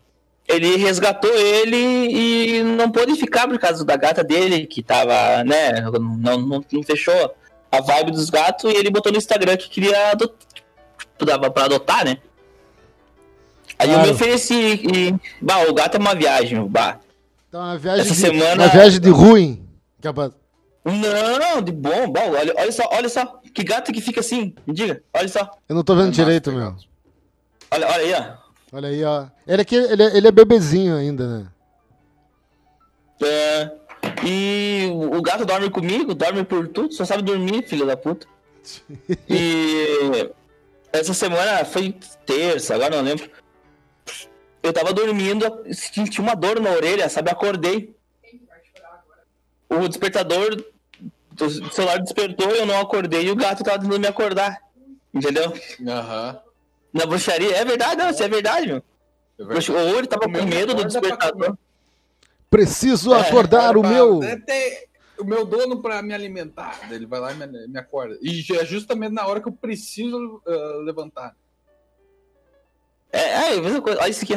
[0.49, 5.81] ele resgatou ele e não pôde ficar por causa da gata dele, que tava, né,
[6.21, 7.35] não, não, não fechou
[7.71, 10.37] a vibe dos gatos, e ele botou no Instagram que queria adotar,
[11.19, 12.19] dava pra adotar, né?
[13.79, 14.09] Aí eu Claro.
[14.09, 16.99] me ofereci e, bah, o gato é uma viagem, bah.
[17.49, 19.63] Então, uma viagem, Essa de, semana- uma viagem de ruim.
[20.01, 20.33] Capaz.
[20.85, 24.75] Não, de bom, bom, olha, olha só, olha só, que gato que fica assim, me
[24.75, 26.61] diga, olha só, Eu não tô vendo É massa, direito, tá meu.
[26.67, 26.85] ligado?
[27.71, 28.47] olha, olha aí, ó.
[28.77, 29.27] Olha aí, ó.
[29.47, 31.47] Ele, aqui, ele, é- ele é bebezinho ainda, né?
[33.23, 33.71] É,
[34.27, 38.27] e o gato dorme comigo, dorme por tudo, só sabe dormir, filho da puta.
[39.29, 40.31] E
[40.93, 41.95] essa semana foi
[42.27, 43.31] terça, agora não lembro.
[44.63, 47.31] Eu tava dormindo, senti uma dor na orelha, sabe?
[47.31, 47.95] Acordei.
[49.71, 50.63] O despertador
[51.37, 54.59] do celular despertou, eu não acordei e o gato tava tentando me acordar.
[55.13, 55.53] Entendeu?
[55.87, 56.41] Aham.
[56.93, 57.55] Na bruxaria.
[57.57, 58.83] É verdade, não, isso é verdade, meu.
[59.39, 59.73] É verdade.
[59.73, 61.57] Ou ele tava com medo do pra despertador.
[62.51, 64.23] Preciso É, acordar o Pra- meu.
[64.23, 64.87] é, tem
[65.19, 66.91] o meu dono pra me alimentar.
[66.91, 68.19] Ele vai lá e me, me acorda.
[68.23, 71.37] E é justamente na hora que eu preciso ah, levantar.
[73.13, 74.01] É, é, a mesma coisa.
[74.01, 74.37] Olha isso aqui.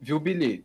[0.00, 0.64] Viu, Billy?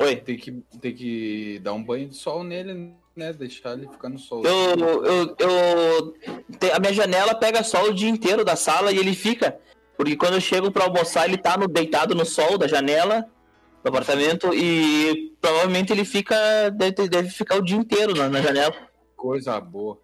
[0.00, 0.16] Oi.
[0.16, 3.32] Tem que, tem que dar um banho de sol nele, né?
[3.32, 4.42] Deixar ele ficar no sol.
[4.44, 6.14] Eu, eu, eu,
[6.74, 9.58] a minha janela pega sol o dia inteiro da sala e ele fica.
[9.96, 13.28] Porque quando eu chego pra almoçar, ele tá no, deitado no sol da janela
[13.82, 16.34] do apartamento e provavelmente ele fica.
[16.70, 18.74] Deve, deve ficar o dia inteiro na, na janela.
[19.16, 20.00] Coisa boa.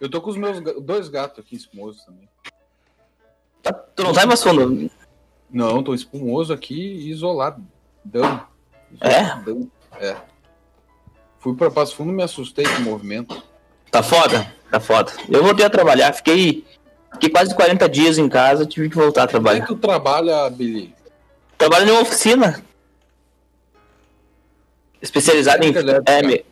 [0.00, 2.28] Eu tô com os meus dois gatos aqui espumosos também.
[3.62, 4.90] Tá- tu não sai mais fundo.
[5.50, 7.66] Não, tô espumoso aqui e isolado.
[8.04, 8.46] Dando.
[9.00, 9.34] É?
[9.42, 9.70] Dando.
[9.98, 10.16] É.
[11.40, 13.42] Fui pra Passo Fundo e me assustei com o movimento.
[13.90, 14.52] Tá foda?
[14.70, 15.12] Tá foda.
[15.28, 16.64] Eu voltei a trabalhar, fiquei,
[17.12, 19.60] fiquei quase 40 dias em casa, tive que voltar a Como é trabalhar.
[19.66, 20.94] que tu trabalha, Billy?
[21.56, 22.62] Trabalho em uma oficina.
[25.00, 25.68] Especializada em.
[25.74, 26.02] Elétrica.
[26.10, 26.44] É, me...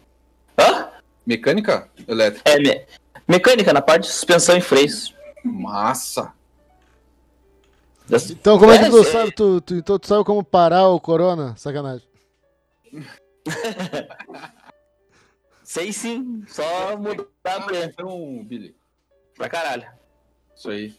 [0.58, 0.88] Hã?
[1.26, 2.48] Mecânica elétrica.
[2.48, 2.86] É, me...
[3.26, 5.14] mecânica na parte de suspensão e freios.
[5.44, 6.32] Massa.
[8.30, 9.12] Então, como é que É, tu sei.
[9.12, 9.32] sabe?
[9.32, 11.54] Tu, tu- então tu sabe como parar o corona?
[11.56, 12.06] Sacanagem.
[15.66, 18.76] Sei sim, só mudar pra, então, Billy,
[19.34, 19.84] pra caralho.
[20.54, 20.94] isso aí.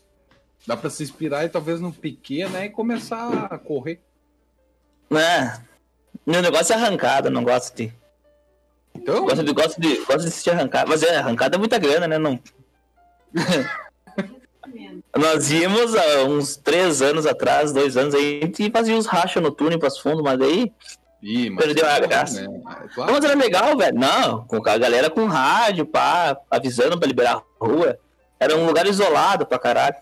[0.67, 2.65] Dá pra se inspirar e talvez no Piquet, né?
[2.65, 4.01] E começar a correr.
[5.09, 5.57] É.
[6.25, 7.93] Meu negócio é arrancada, não gosto de.
[8.93, 10.89] Então, Gosto de, gosto de, gosto de assistir arrancada.
[10.89, 12.17] Mas é, arrancada é muita grana, né?
[12.17, 12.37] Não.
[15.17, 19.49] Nós íamos há uns três anos atrás, dois anos aí, e fazia os rachas no
[19.49, 20.73] túnel para fundo, mas daí.
[21.21, 22.41] Ih, Perdeu a é graça.
[22.41, 22.45] né?
[22.45, 23.11] É Não, claro.
[23.13, 23.97] mas era legal, velho.
[23.97, 27.97] Não, com a galera com rádio, pá, avisando pra liberar a rua.
[28.39, 29.95] Era um lugar isolado pra caralho.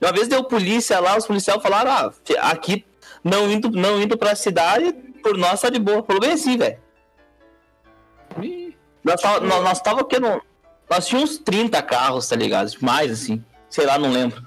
[0.00, 2.12] Uma vez deu polícia lá, os policiais falaram, ah,
[2.50, 2.86] aqui
[3.22, 4.92] não indo, não indo pra cidade,
[5.22, 6.02] por nós tá de boa.
[6.02, 6.78] Falou bem assim, velho.
[9.04, 10.40] Nós tava, nós, nós tava aqui no.
[10.88, 12.70] Nós tínhamos uns 30 carros, tá ligado?
[12.80, 13.44] Mais assim.
[13.68, 14.42] Sei lá, não lembro.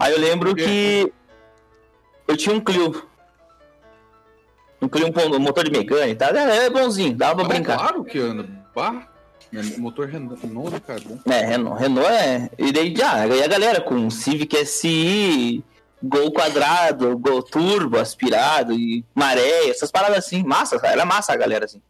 [0.00, 1.12] Aí eu lembro que.
[2.26, 3.06] Eu tinha um Clio.
[4.88, 6.38] Clio, um motor de mecânica, tá?
[6.38, 7.78] É, é bonzinho, dava pra ah, brincar.
[7.78, 8.48] Claro que anda.
[8.74, 9.08] Bah,
[9.52, 11.02] né, motor Renault, cara.
[11.26, 12.50] É, Renault, Renault é.
[12.58, 15.64] E daí já, e a galera com Civic SI,
[16.02, 20.42] Gol quadrado, Gol turbo, aspirado e maré, essas paradas assim.
[20.42, 21.80] Massa, era massa a galera assim.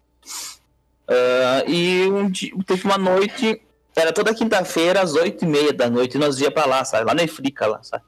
[1.09, 3.61] Ah, e um dia, teve uma noite,
[3.96, 7.07] era toda quinta-feira, às oito e meia da noite, e nós ia pra lá, sabe?
[7.07, 8.04] Lá na Efrica, lá, sabe?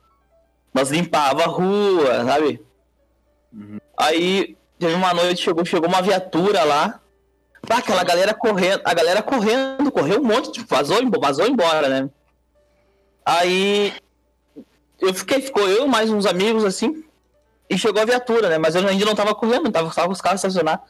[0.73, 2.63] Nós limpava a rua, sabe?
[3.97, 7.01] Aí teve uma noite, chegou, chegou uma viatura lá.
[7.67, 12.09] Pá, aquela galera correndo, a galera correndo, correu um monte, tipo, vazou, vazou embora, né?
[13.25, 13.93] Aí
[15.01, 17.05] eu fiquei, ficou eu mais uns amigos assim,
[17.69, 18.59] e chegou a viatura, né?
[18.59, 20.85] Mas eu ainda não tava correndo, tava, tava os carros estacionados.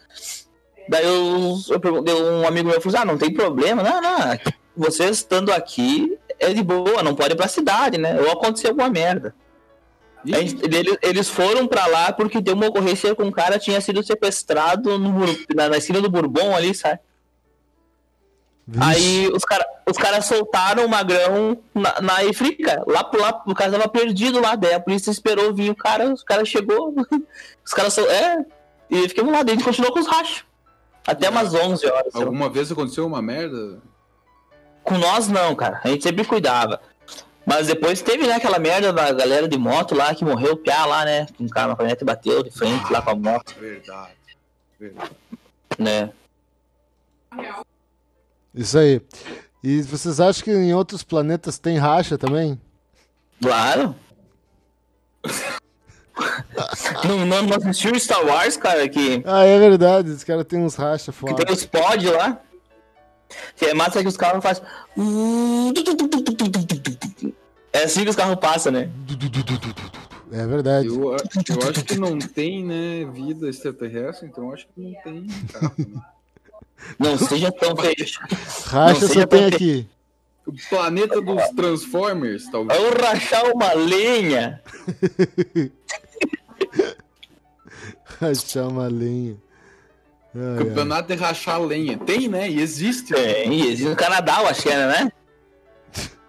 [0.88, 4.38] Daí eu, eu perguntei, um amigo meu falou assim, ah, não tem problema, não, não,
[4.76, 8.20] vocês estando aqui é de boa, não pode ir pra cidade, né?
[8.20, 9.34] Ou aconteceu alguma merda.
[10.26, 13.80] Gente- eles, eles foram pra lá porque deu uma ocorrência com um cara que tinha
[13.80, 16.98] sido sequestrado no, na, na esquina do Bourbon ali, sabe?
[18.68, 18.84] Vixe.
[18.84, 22.82] Aí os caras os cara soltaram o magrão na, na Ifrica.
[22.88, 24.56] Lá pro lá, o cara tava perdido lá.
[24.56, 26.92] Daí a polícia esperou vir o cara, os caras chegou.
[27.64, 28.44] Os caras sol- É.
[28.90, 30.44] E ficamos lá, daí a gente continuou com os rachos.
[31.06, 32.14] Até umas 11 horas.
[32.14, 33.78] Alguma vez aconteceu uma merda?
[34.84, 35.80] Com nós não, cara.
[35.84, 36.80] A gente sempre cuidava.
[37.46, 40.84] Mas depois teve, né, aquela merda da galera de moto lá que morreu o piá
[40.84, 41.26] lá, né?
[41.38, 44.12] Um cara na caminhonete bateu de frente lá com a moto, Verdade.
[44.80, 45.10] Verdade.
[45.78, 46.10] né?
[48.54, 49.00] Isso aí.
[49.62, 52.60] E vocês acham que em outros planetas tem racha também?
[53.40, 53.94] Claro.
[57.06, 60.10] não, não, não assistiu Star Wars, cara, que, Ah, é verdade.
[60.10, 61.44] Os caras têm uns racha que foda.
[61.44, 62.40] tem os pod lá.
[63.56, 64.62] Que é massa que os carros fazem.
[67.72, 68.88] É assim que os carros passam, né?
[70.32, 70.88] É verdade.
[70.88, 74.94] Eu, a- eu acho que não tem, né, vida extraterrestre, então eu acho que não
[75.02, 75.72] tem carro.
[75.78, 76.00] né?
[76.98, 77.94] Não seja tão feio.
[78.66, 79.86] Racha só seja tem aqui.
[80.46, 82.80] O planeta dos Transformers, talvez.
[82.80, 84.62] Eu rachar uma lenha.
[88.20, 89.36] Rachar uma lenha.
[90.38, 90.64] Ai.
[90.64, 91.96] Campeonato de rachar lenha.
[91.98, 92.48] Tem, né?
[92.48, 93.14] E existe.
[93.14, 95.12] É, e existe no Canadá, eu acho que era, né?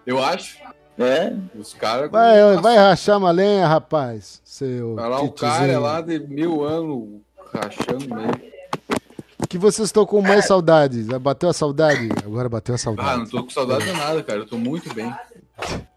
[0.06, 0.56] Eu acho.
[0.98, 1.32] É.
[1.54, 2.10] Os caras.
[2.10, 4.40] Vai, vai rachar uma lenha, rapaz.
[4.44, 7.20] Seu Vai lá o cara é lá de mil anos
[7.54, 8.52] rachando meio.
[9.48, 11.04] que vocês estão com mais saudade?
[11.04, 12.08] Já Bateu a saudade?
[12.24, 13.18] Agora bateu a Ah, saudade.
[13.18, 14.40] não tô com saudade de nada, cara.
[14.40, 15.14] Eu tô muito bem.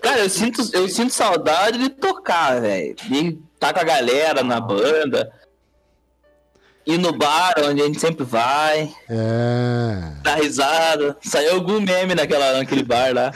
[0.00, 2.94] Cara, eu sinto, eu sinto saudade de tocar, velho.
[2.94, 5.32] De estar com a galera na banda.
[6.86, 10.12] Ir no bar onde a gente sempre vai, É.
[10.22, 11.16] dar risada.
[11.20, 13.32] Saiu algum meme naquela, naquele bar lá.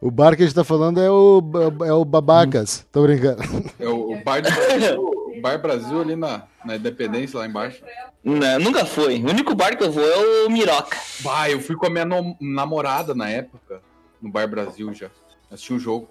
[0.00, 1.42] O bar que a gente tá falando é o,
[1.86, 2.86] é o Babacas.
[2.90, 3.42] Tô brincando.
[3.78, 7.82] É o, o bar do Brasil, o Bar Brasil ali na, na Independência, lá embaixo.
[8.24, 9.16] Não, nunca foi.
[9.22, 10.96] O único bar que eu vou é o Miroca.
[11.20, 13.80] Bah, eu fui com a minha no- namorada na época,
[14.20, 15.08] no Bar Brasil já.
[15.50, 16.08] Assisti o jogo.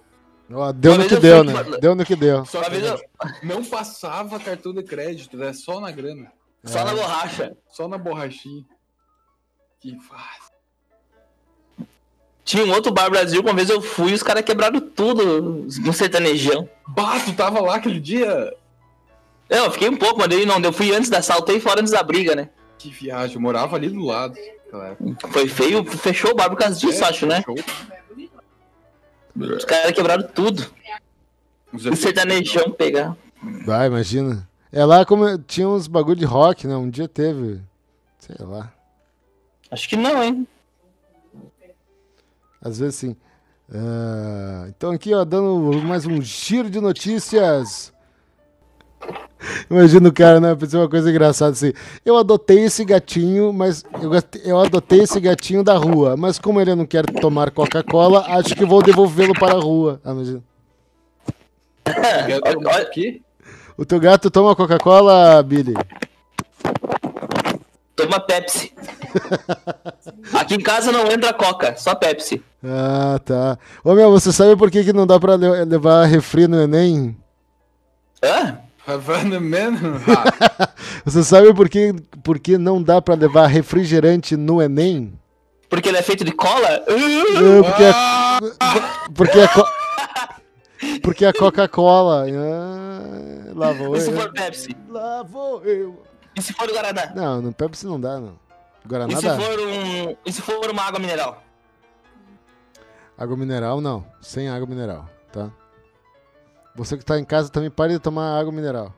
[0.50, 1.52] Ó, deu Uma no que eu deu, né?
[1.52, 2.44] pra- Deu no que deu.
[2.44, 3.00] Só que vez eu-
[3.42, 6.30] não passava cartão de crédito, era só na grana.
[6.64, 7.56] Só na borracha.
[7.70, 8.64] Só na borrachinha.
[9.80, 10.52] Que fácil.
[12.44, 15.66] Tinha um outro bar Brasil que uma vez eu fui e os caras quebraram tudo
[15.80, 16.68] no sertanejão.
[16.88, 18.52] Bah, tu tava lá aquele dia?
[19.48, 20.58] É, Eu fiquei um pouco, mas daí não.
[20.60, 22.50] Eu fui antes da saltei fora antes da briga, né?
[22.78, 24.36] Que viagem, eu morava ali do lado.
[24.36, 25.28] época.
[25.28, 27.44] Foi feio, fechou o bar por causa disso, É, acho, né?
[29.36, 30.66] Os caras quebraram tudo.
[31.72, 33.16] O sertanejão pegar.
[33.64, 34.48] Vai, imagina.
[34.70, 36.76] É lá como tinha uns bagulho de rock, né?
[36.76, 37.60] Um dia teve.
[38.18, 38.72] Sei lá.
[39.70, 40.46] Acho que não, hein?
[42.60, 43.16] Às vezes sim.
[43.74, 47.91] Ah, então aqui, ó, dando mais um giro de notícias.
[49.70, 50.54] Imagina o cara, né?
[50.54, 51.72] Pensei uma coisa engraçada assim.
[52.04, 54.10] Eu adotei esse gatinho, mas eu,
[54.44, 56.16] eu adotei esse gatinho da rua.
[56.16, 60.00] Mas como ele não quer tomar Coca-Cola, acho que vou devolvê-lo para a rua.
[60.04, 60.42] Ah, imagina.
[62.44, 63.22] Olha- aqui?
[63.76, 65.74] O teu gato toma Coca-Cola, Billy?
[67.96, 68.72] Toma Pepsi.
[70.32, 72.42] Aqui em casa não entra Coca, só Pepsi.
[72.64, 73.58] Ah, tá.
[73.84, 77.14] Ô meu, você sabe por que, que não dá pra le- levar refri no Enem?
[78.24, 78.58] Hã?
[78.86, 79.72] Havana Man?
[80.58, 80.68] Ah,
[81.04, 81.92] Você sabe por que,
[82.22, 85.18] por que não dá pra levar refrigerante no Enem?
[85.68, 86.68] Porque ele é feito de cola?
[86.68, 88.40] É, porque, a,
[89.14, 89.68] porque a, co-
[91.02, 92.26] porque a Coca-Cola.
[92.28, 94.16] Ah, lá vou E se eu.
[94.20, 94.76] for Pepsi?
[94.88, 96.02] Lá vou eu.
[96.36, 97.12] E se for o Guaraná?
[97.14, 98.34] Não, no Pepsi não dá, não.
[98.86, 99.36] Guaraná E se dá.
[99.38, 100.16] for um.
[100.26, 101.42] E se for uma água mineral?
[103.16, 104.04] Água mineral, não.
[104.20, 105.50] Sem água mineral, tá?
[106.74, 108.94] Você que tá em casa também pare de tomar água mineral.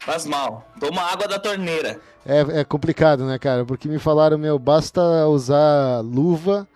[0.00, 0.68] Faz mal.
[0.80, 2.00] Toma água da torneira.
[2.26, 3.64] É, é complicado, né, cara?
[3.64, 6.68] Porque me falaram, meu, basta usar luva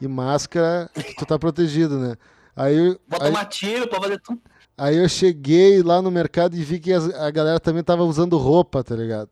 [0.00, 2.16] e máscara que tu tá protegido, né?
[2.56, 4.40] Aí, Pode aí, tomar tiro, pode fazer tudo.
[4.76, 8.36] aí eu cheguei lá no mercado e vi que as- a galera também tava usando
[8.38, 9.28] roupa, tá ligado?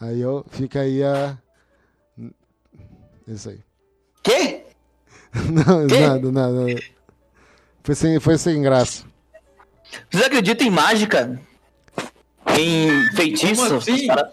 [0.00, 1.36] Aí eu, fica aí a...
[3.26, 3.60] Isso aí.
[4.22, 4.64] Quê?
[5.50, 6.00] Não, Quê?
[6.00, 6.66] nada, nada.
[7.82, 9.04] Foi sem, foi sem graça.
[10.10, 11.40] Vocês acreditam em mágica?
[12.58, 13.62] Em feitiço?
[13.66, 14.06] Como assim?
[14.06, 14.32] Cara-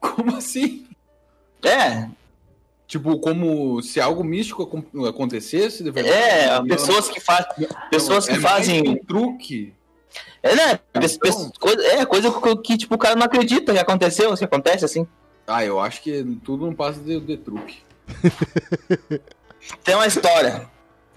[0.00, 0.86] como assim?
[1.64, 2.08] É,
[2.86, 5.84] Tipo, como se algo místico acon- acontecesse?
[5.84, 6.16] de verdade?
[6.16, 7.68] é, Não, pessoas que fazem.
[7.88, 8.88] Pessoas é que mais fazem.
[8.88, 9.72] um truque.
[10.42, 10.80] É, né?
[10.92, 14.84] Então- coisa, é, coisa que, que, tipo, o cara não acredita que aconteceu, que acontece
[14.84, 15.06] assim.
[15.46, 17.78] Ah, eu acho que tudo não passa de, de truque.
[19.84, 20.68] Tem uma história.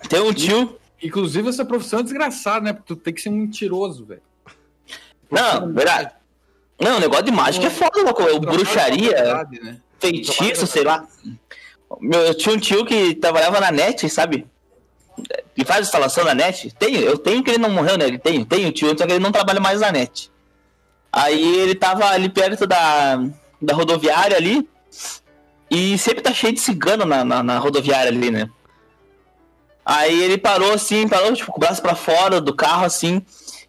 [0.09, 0.77] Tem um tio.
[1.01, 2.73] Inclusive, essa profissão é desgraçada, né?
[2.73, 4.21] Porque tu tem que ser um mentiroso, velho.
[5.29, 6.11] Não, verdade.
[6.79, 8.21] Não, o negócio de mágica é foda, louco.
[8.23, 9.77] É bruxaria, Verdade, né?
[9.99, 11.05] feitiço, sei lá.
[11.99, 14.45] Meu, eu tinha um tio que trabalhava na net, sabe?
[15.55, 16.73] Que faz instalação na net.
[16.77, 18.07] Tenho, eu tenho que ele não morreu, né?
[18.07, 20.31] Ele tem, tem um tio, só que ele não trabalha mais na net.
[21.11, 23.17] Aí ele tava ali perto da,
[23.61, 24.67] da rodoviária ali.
[25.69, 28.49] E sempre tá cheio de cigano na, na, na rodoviária ali, né?
[29.85, 33.21] Aí ele parou assim, parou, tipo, com o braço pra fora do carro, assim.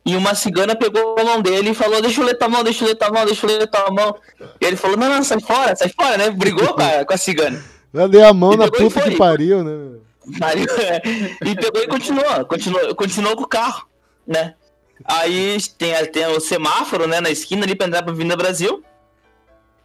[0.06, 2.84] E uma cigana pegou a mão dele e falou: Deixa eu ler tua mão, deixa
[2.84, 4.14] eu ler tua mão, deixa eu ler tua mão.
[4.60, 6.30] E ele falou: Não, não, sai fora, sai fora, né?
[6.30, 7.64] Brigou com a, com a cigana.
[7.92, 9.98] Eu dei a mão E na puta que pariu, né?
[10.42, 10.66] Aí,
[11.44, 13.86] e pegou e continuou, continuou, continuou com o carro,
[14.26, 14.54] né?
[15.04, 18.82] Aí tem, tem o semáforo, né, na esquina ali pra entrar pra Vinda Brasil.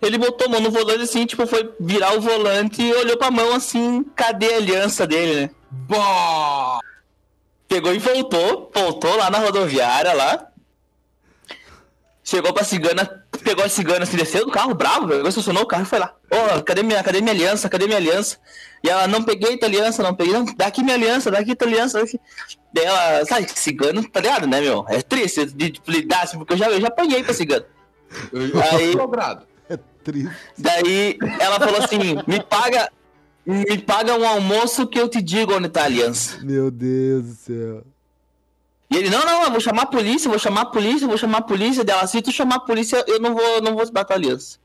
[0.02, 3.30] Ele botou a mão no volante assim, tipo, foi virar o volante e olhou pra
[3.30, 5.50] mão assim, cadê a aliança dele, né?
[5.72, 6.80] Bah!
[7.68, 10.48] Pegou e voltou, voltou lá na rodoviária lá.
[12.24, 15.84] Chegou pra cigana, pegou a cigana assim, desceu do carro, bravo, pegou, estacionou o carro
[15.84, 16.14] e foi lá.
[16.32, 17.68] Ô, cadê minha, cadê minha aliança?
[17.70, 18.38] Cadê minha aliança?
[18.84, 21.56] E ela, não peguei tua aliança, não peguei, não, dá aqui minha aliança, dá aqui
[21.56, 22.00] tua aliança.
[22.00, 22.20] Daqui.
[22.72, 24.86] Daí ela, sabe, cigano, tá ligado, né, meu?
[24.90, 27.66] É triste de, de lidar assim, porque eu já, eu já apanhei pra cigano.
[28.32, 29.48] Eu, eu Aí- sou dobrado.
[30.04, 30.32] Triste.
[30.58, 32.90] Daí ela falou assim, me paga,
[33.54, 36.38] me paga um almoço que eu te digo onde tá a aliança.
[36.42, 37.84] Meu Deus do céu.
[38.92, 41.40] E ele, não, não, eu vou chamar a polícia, vou chamar a polícia, vou chamar
[41.40, 42.08] a polícia dela.
[42.08, 44.58] Se tu chamar a polícia, eu não vou, não vou dar tua aliança.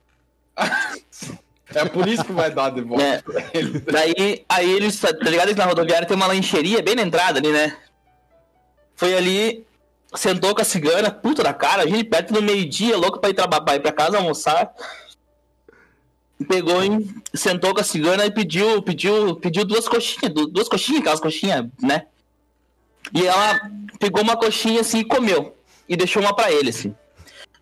[1.74, 3.22] É por isso que vai dar de volta É.
[3.22, 3.80] pra ele.
[3.80, 5.48] Daí, aí eles, tá ligado?
[5.48, 7.76] Eles na rodoviária tem uma lancheria bem na entrada ali, né?
[8.94, 9.66] Foi ali,
[10.14, 13.34] sentou com a cigana, puta da cara, a gente perto do meio-dia, louco pra ir,
[13.34, 14.72] pra ir pra casa almoçar.
[16.48, 21.00] Pegou e sentou com a cigana e pediu, pediu, pediu duas coxinhas, du- duas coxinhas,
[21.00, 22.06] aquelas coxinhas, né?
[23.14, 23.60] E ela
[24.00, 25.56] pegou uma coxinha assim e comeu.
[25.88, 26.94] E deixou uma pra ele, assim.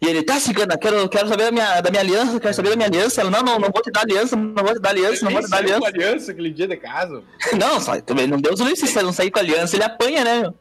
[0.00, 2.76] E ele, tá, cigana, quero, quero saber da minha, da minha aliança, quero saber da
[2.76, 3.20] minha aliança.
[3.20, 5.42] Ela, não, não, não vou te dar aliança, não vou te dar aliança, não vou
[5.42, 6.06] te dar Ele saiu com aliança.
[6.06, 7.22] aliança aquele dia de casa.
[7.58, 10.54] Não, só, também não Deus livre se não sair com aliança, ele apanha, né, meu?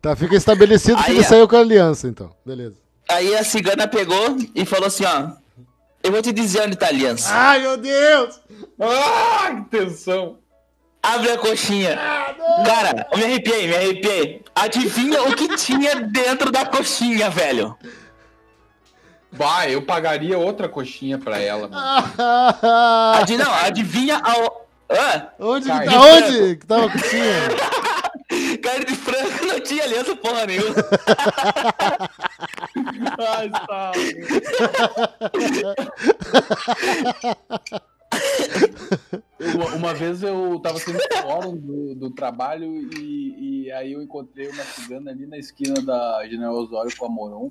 [0.00, 1.28] Tá, fica estabelecido que Aí, ele ó.
[1.28, 2.30] saiu com a aliança, então.
[2.46, 2.76] Beleza.
[3.08, 5.30] Aí a cigana pegou e falou assim, ó.
[6.02, 7.30] Eu vou te dizer onde tá a aliança.
[7.32, 8.40] Ai, meu Deus!
[8.80, 10.38] Ah, que tensão.
[11.02, 11.96] Abre a coxinha.
[12.66, 14.42] Cara, eu me arrepiei, me arrepiei.
[14.54, 17.76] Adivinha o que tinha dentro da coxinha, velho?
[19.32, 21.68] Bah, eu pagaria outra coxinha pra ela.
[21.68, 21.76] mano.
[22.18, 24.68] Ah, Adi, não, adivinha ao.
[24.90, 25.28] Hã?
[25.38, 25.84] onde que tá?
[25.84, 27.34] de Onde que tava a coxinha?
[28.60, 30.74] Carne de frango não tinha aliança porra nenhuma.
[33.18, 33.92] Ai, tá.
[39.40, 44.48] Uma, uma vez eu tava saindo fora do, do trabalho e, e aí eu encontrei
[44.48, 47.50] uma cigana ali na esquina da General Osório com a Moron.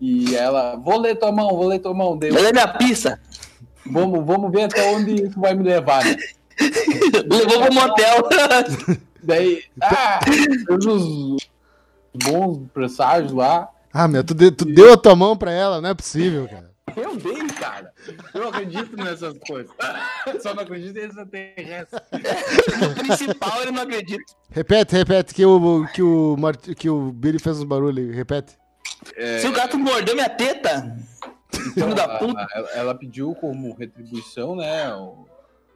[0.00, 2.16] E ela, vou ler tua mão, vou ler tua mão.
[2.16, 3.20] Dei, Ela é minha pista.
[3.84, 6.16] vamos, vamos ver até onde isso vai me levar, né?
[7.28, 8.28] Levou pro motel.
[9.22, 11.50] Daí, ah, fez os
[12.24, 13.68] bons presságios lá.
[13.92, 16.68] Ah, meu, tu, de- tu deu a tua mão pra ela, não é possível, cara.
[16.96, 17.92] Eu dei, cara.
[18.34, 19.70] Eu acredito nessas coisas.
[20.42, 22.00] Só não acredito em extraterrestre.
[22.80, 24.24] No principal, ele não acredita.
[24.50, 26.74] Repete, repete, que o, que o, Mart...
[26.74, 28.14] que o Billy fez uns barulhos aí.
[28.14, 28.56] Repete.
[29.16, 30.96] É, Se o gato mordeu minha teta,
[31.74, 32.46] filho da ela, puta.
[32.54, 34.92] ela- ela pediu como retribuição, né?
[34.94, 35.26] o-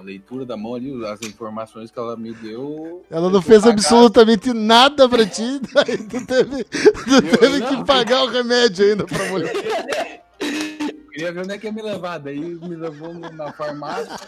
[0.02, 3.04] A leitura da mão ali, as informações que ela me deu.
[3.08, 3.74] Ela não eu fez pagar.
[3.74, 6.78] absolutamente nada pra ti, daí tu teve, tu
[7.14, 7.68] Eu- teve não.
[7.68, 9.52] que pagar o remédio ainda pra mulher.
[10.42, 12.18] Eu queria ver onde é que ia me levar.
[12.18, 14.18] Daí me levou na farmácia.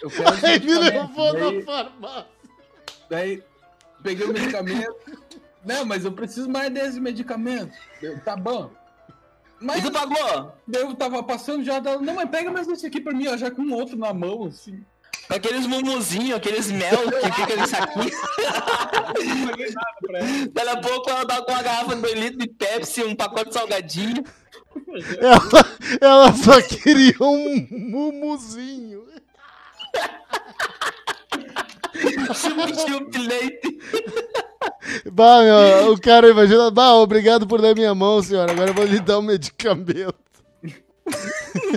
[0.00, 2.26] Eu quero Aí me levou daí, na farmácia.
[3.10, 3.42] daí
[4.02, 4.94] peguei o medicamento.
[5.66, 7.72] Não, mas eu preciso mais desse medicamento.
[8.00, 8.70] Eu, tá bom.
[9.60, 10.52] Mas E tu pagou?
[10.72, 13.50] eu tava passando já, dela, não, mas pega mais esse aqui pra mim, ó, já
[13.50, 14.82] com um outro na mão, assim.
[15.28, 18.10] Aqueles mumuzinhos, aqueles mel que fica nesse saquinho.
[19.36, 20.48] Não paguei nada pra ela.
[20.52, 23.48] Daqui a pouco ela dá com uma garrafa de 2 litros de Pepsi, um pacote
[23.48, 24.24] de salgadinho.
[25.20, 25.40] Ela,
[26.00, 29.04] ela só queria um mumuzinho.
[32.34, 33.78] Chup-chup leite.
[35.12, 38.52] Bah, meu, o cara imagina, bah, obrigado por dar minha mão, senhora.
[38.52, 40.14] Agora eu vou lhe dar um medicamento.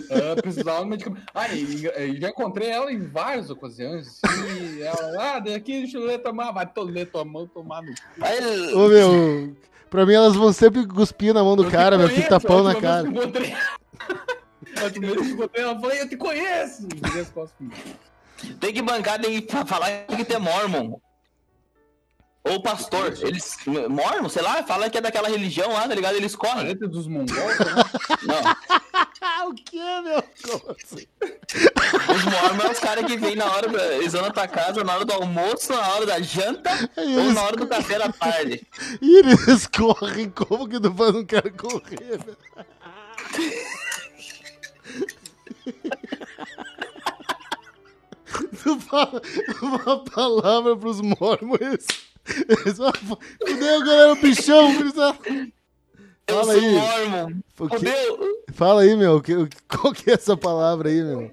[0.10, 1.24] Ela precisava de medicamento.
[1.34, 4.20] Ah, e, e já encontrei ela em várias ocasiões.
[4.60, 6.54] E ela, ah, daqui deixa eu ler mão.
[6.54, 8.78] Vai to- ler tua mão tomar no cu.
[8.78, 9.56] Ô, meu,
[9.90, 12.60] pra mim elas vão sempre cuspir na mão do Eu cara, meu, conheço, que tapão
[12.68, 13.08] a na cara.
[13.08, 13.54] eu encontrei-
[14.78, 16.88] A vez que eu encontrei ela, eu falei, eu te conheço.
[18.60, 20.98] Tem que bancar, tem que fa- falar que tem mormon.
[22.44, 23.14] Ou pastor.
[23.22, 23.56] Eles.
[23.68, 26.16] Mormon, sei lá, fala que é daquela religião lá, tá ligado?
[26.16, 26.56] Eles correm.
[26.76, 27.84] Parente dos mongols, né?
[28.24, 28.56] Não.
[29.48, 30.18] O que, meu?
[30.18, 31.06] Assim?
[32.16, 33.94] Os mormons é os caras que vêm na hora da.
[33.96, 37.24] Eles vão na tua casa na hora do almoço, na hora da janta Aí ou
[37.24, 38.66] eles- na hora do café da tarde.
[39.02, 42.38] E eles correm, como que tu faz um cara correr, velho?
[48.64, 49.22] Tu fala
[49.62, 52.11] uma palavra pros mormons, eles, eles
[53.46, 54.70] fudeu, galera, o bichão,
[56.30, 56.72] Fala sou aí.
[56.72, 57.42] mormon.
[57.80, 58.54] Que-.
[58.54, 59.34] Fala aí, meu, que,
[59.68, 61.32] qual que é essa palavra aí, meu?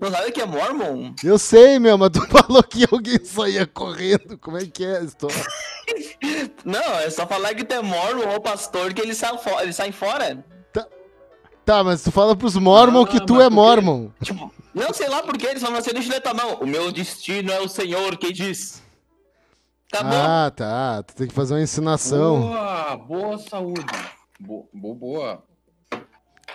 [0.00, 1.14] Não sabe o que é mormon?
[1.22, 5.02] Eu sei, meu, mas tu falou que alguém saía correndo, como é que é a
[5.02, 5.36] história?
[6.64, 9.76] Não, é só falar que tu é mormon ou pastor que eles saem, fo eles
[9.76, 10.44] saem fora.
[11.64, 14.10] Tá, mas tu fala pros mormons Ah, que tu é mormon.
[14.22, 16.58] Tipo, não sei lá por que eles falam assim, deixa eu mão.
[16.60, 18.82] O meu destino é o Senhor que diz.
[19.94, 20.10] Tá bom?
[20.12, 21.02] Ah, tá.
[21.04, 22.40] Tu tem que fazer uma ensinação.
[22.40, 23.80] Boa, boa saúde.
[24.40, 25.44] Boa, boa.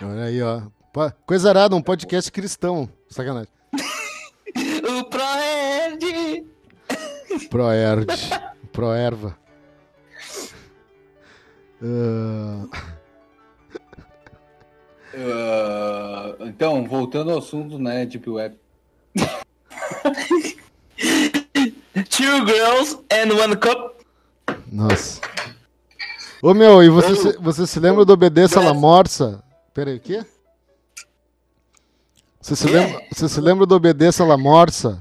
[0.02, 0.62] Olha aí, ó.
[1.24, 2.88] Coisa arada, um podcast cristão.
[3.08, 3.48] Sacanagem.
[4.52, 6.44] O Proerd.
[7.48, 8.06] Proerd.
[8.72, 9.38] Proerva.
[11.82, 12.66] Ah,
[15.14, 18.58] Ah, então, voltando ao assunto, né, Deep Web.
[22.20, 23.94] Two girls and one cup.
[24.70, 25.20] nossa.
[26.42, 29.42] Ô, meu, e você, se, você se lembra do Obedeça La Morsa?
[29.74, 30.24] Pera aí, o quê?
[32.40, 35.00] Você se, lembra, você se lembra do Obedeça La Morsa?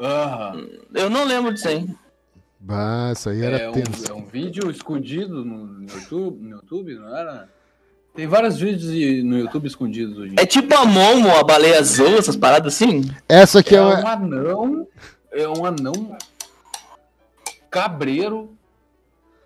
[0.00, 0.66] Aham.
[0.94, 1.88] Eu não lembro disso aí.
[2.60, 4.10] Bah, isso aí era É um, tenso.
[4.10, 7.48] é um vídeo escondido no, no YouTube, no YouTube, não era?
[8.14, 10.34] Tem vários vídeos de- no YouTube escondidos hoje.
[10.38, 13.10] É tipo a Momo, a baleia azul, essas paradas assim?
[13.28, 14.12] Essa aqui É é, um uma...
[14.12, 14.86] anão,
[15.32, 16.16] é um anão
[17.70, 18.54] cabreiro,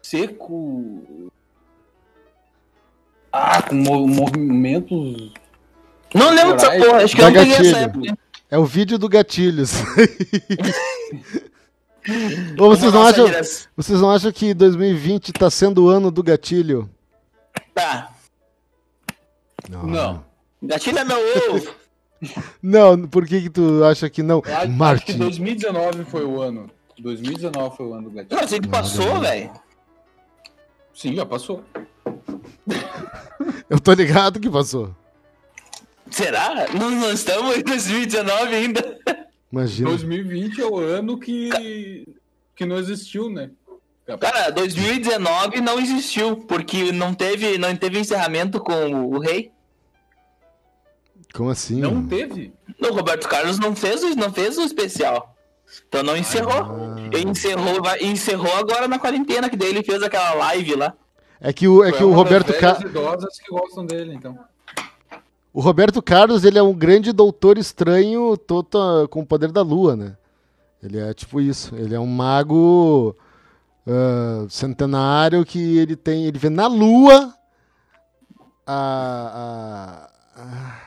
[0.02, 1.30] seco,
[3.32, 5.32] ah, com mo- movimentos.
[6.14, 8.18] Não lembro dessa porra, acho que eu não peguei essa época.
[8.50, 9.72] é o vídeo do Gatilhos.
[12.58, 13.26] Ou vocês não, acham,
[13.76, 16.88] vocês não acham que 2020 tá sendo o ano do gatilho?
[17.74, 18.12] Tá.
[19.68, 20.24] Não.
[20.62, 21.18] Gatilho é meu
[21.52, 21.74] ovo.
[22.62, 24.36] Não, por que que tu acha que não?
[24.36, 25.18] Eu acho- acho que Martin.
[25.18, 26.70] 2019 foi o ano.
[26.98, 28.40] 2019 foi o ano do gatilho.
[28.40, 29.50] Nossa, ele passou, velho.
[30.94, 31.62] Sim, já passou.
[33.68, 34.94] Eu tô ligado que passou.
[36.10, 36.66] Será?
[36.72, 38.98] Não, não estamos em 2019 ainda.
[39.52, 39.90] Imagina.
[39.90, 42.06] 2020 é o ano que,
[42.54, 43.50] que não existiu, né?
[44.20, 49.50] Cara, 2019 não existiu, porque não teve, não teve encerramento com o rei.
[51.36, 51.80] Como assim?
[51.80, 52.52] Não teve.
[52.80, 55.34] O Roberto Carlos não fez, o- não fez o especial.
[55.88, 56.52] Então não encerrou.
[56.52, 56.96] Ah.
[57.12, 60.94] Ele encerrou, vai- encerrou agora na quarentena, que daí ele fez aquela live lá.
[61.40, 62.86] É que o, é que o Roberto velhas Ca...
[62.86, 64.38] idosas que gostam dele, então.
[65.52, 69.94] o Roberto Carlos, ele é um grande doutor estranho tota, com o poder da lua,
[69.94, 70.16] né?
[70.82, 71.74] Ele é tipo isso.
[71.74, 73.14] Ele é um mago
[73.86, 77.34] ah, centenário que ele tem, ele vê na lua
[78.66, 80.85] a, a, a,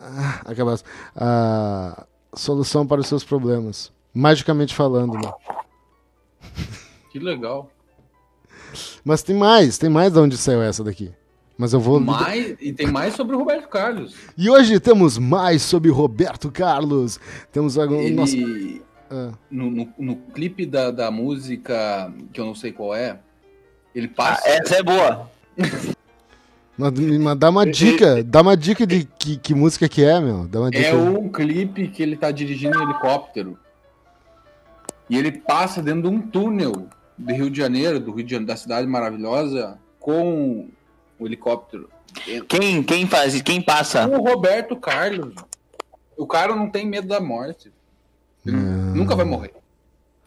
[0.00, 0.80] a, acaba-
[1.16, 3.92] a solução para os seus problemas.
[4.12, 5.32] Magicamente falando, né?
[7.12, 7.70] Que legal.
[9.04, 11.12] Mas tem mais, tem mais de onde saiu essa daqui.
[11.58, 12.00] Mas eu vou.
[12.00, 14.14] Mais, e tem mais sobre o Roberto Carlos.
[14.36, 17.20] E hoje temos mais sobre Roberto Carlos.
[17.52, 18.36] Temos agora Ele, nosso.
[19.10, 23.18] Ah, no, no, no clipe da, da música, que eu não sei qual é,
[23.94, 24.48] ele Ah, passa.
[24.48, 25.30] essa é boa.
[26.80, 30.48] Mas, mas dá uma dica, dá uma dica de que, que música que é, meu.
[30.48, 30.86] Dá uma dica.
[30.86, 33.58] É um clipe que ele tá dirigindo um helicóptero.
[35.08, 38.46] E ele passa dentro de um túnel do Rio de Janeiro, do Rio de Janeiro,
[38.46, 40.68] da cidade maravilhosa, com
[41.18, 41.90] o helicóptero.
[42.48, 44.08] Quem, quem faz, quem passa?
[44.08, 45.34] O Roberto Carlos.
[46.16, 47.70] O cara não tem medo da morte.
[48.44, 49.52] Ele nunca vai morrer.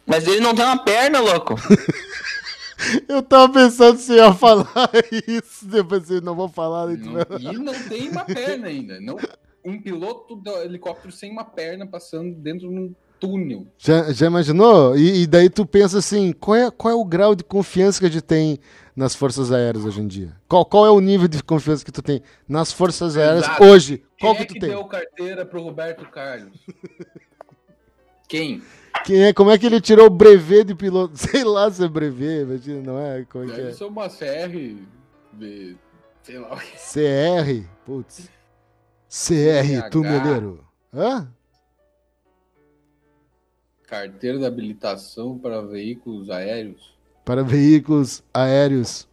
[0.06, 1.54] Mas ele não tem uma perna, louco.
[3.08, 4.68] Eu tava pensando se ia falar
[5.28, 5.68] isso.
[5.72, 6.88] Eu pensei, não vou falar.
[6.88, 9.00] Não- e não tem uma perna ainda.
[9.00, 9.16] Não,
[9.64, 13.66] um piloto do helicóptero sem uma perna passando dentro de um túnel.
[13.78, 14.96] Já, já imaginou?
[14.96, 18.06] E, e daí tu pensa assim, qual é, qual é o grau de confiança que
[18.06, 18.58] a gente tem
[18.94, 20.36] nas forças aéreas hoje em dia?
[20.48, 23.64] Qual, qual é o nível de confiança que tu tem nas forças aéreas Exato.
[23.64, 24.04] hoje?
[24.20, 24.70] Qual Quem que é tu que tem?
[24.70, 26.58] deu carteira pro Roberto Carlos?
[28.28, 28.62] Quem?
[29.02, 31.16] Quem é, como é que ele tirou o brevet de piloto?
[31.18, 33.24] Sei lá se é brevet, imagina, não é?
[33.24, 33.72] Como é que Deve é?
[33.72, 34.76] ser uma CR
[35.32, 35.76] de.
[36.22, 36.76] Sei lá o que.
[36.76, 38.30] CR, putz.
[39.08, 39.90] CR, CH.
[39.90, 40.64] tuneleiro.
[40.92, 41.28] Hã?
[43.86, 46.94] Carteira de habilitação para veículos aéreos.
[47.24, 49.06] Para veículos aéreos.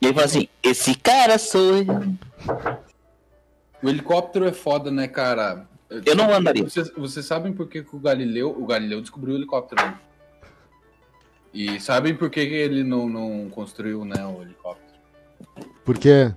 [0.00, 1.84] E ele fala assim: esse cara sou eu.
[3.82, 5.66] O helicóptero é foda, né, cara?
[6.04, 6.64] Eu não andaria.
[6.64, 8.50] Vocês, vocês sabem por que, que o Galileu.
[8.50, 9.84] O Galileu descobriu o helicóptero.
[9.84, 9.98] né?
[11.52, 14.98] E sabem por que, que ele não, não construiu né, o helicóptero?
[15.84, 16.34] Por quê?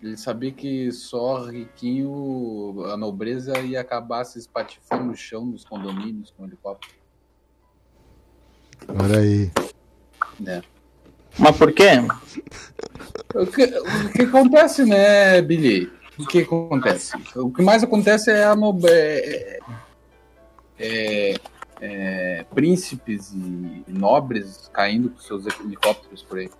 [0.00, 6.30] Ele sabia que só riquinho, a nobreza ia acabar se espatifando no chão dos condomínios
[6.30, 6.94] com o helicóptero.
[8.88, 9.50] Olha aí.
[10.38, 10.62] Né?
[11.36, 11.90] Mas por quê?
[13.34, 15.90] O que, o que acontece, né, Billy?
[16.18, 17.16] O que acontece?
[17.36, 18.90] O que mais acontece é a nobre...
[18.90, 19.58] é,
[20.78, 21.34] é-
[21.80, 26.50] é, príncipes e nobres caindo com seus helicópteros por aí.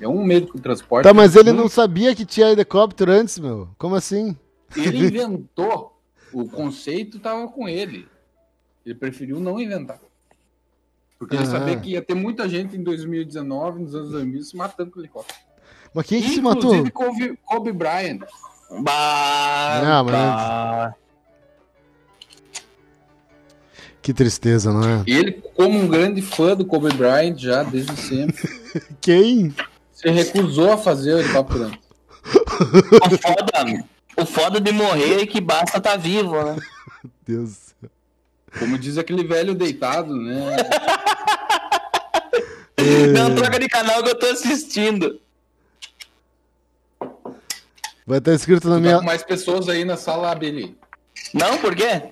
[0.00, 1.04] É um meio de transporte.
[1.04, 3.68] Tá, mas ele não sabia que tinha helicóptero antes, meu.
[3.78, 4.36] Como assim?
[4.76, 5.96] Ele inventou.
[6.32, 8.08] O conceito tava com ele.
[8.84, 10.00] Ele preferiu não inventar.
[11.20, 11.50] Porque ele Ah.
[11.50, 15.38] sabia que ia ter muita gente em 2019, nos anos 2000, se matando com helicóptero.
[15.94, 16.74] Mas quem que se matou?
[16.74, 18.22] Inclusive Kobe Bryant.
[18.70, 20.94] Bah, Não, mas- bah.
[24.02, 25.02] Que tristeza, não é?
[25.06, 28.42] Ele, como um grande fã do Kobe Bryant, já desde sempre,
[29.00, 29.54] Quem?
[29.92, 31.64] se recusou a fazer o helicóptero.
[31.64, 31.78] antes.
[33.04, 33.84] O foda,
[34.16, 36.56] o foda de morrer é que basta tá vivo, né?
[37.26, 37.90] Deus do céu.
[38.58, 40.56] Como diz aquele velho deitado, né?
[43.14, 45.18] Não troca de canal que eu tô assistindo.
[48.06, 48.98] Vai estar escrito na Tu tá minha.
[48.98, 50.76] com mais pessoas aí na sala, Billy.
[51.32, 52.02] Não, por quê?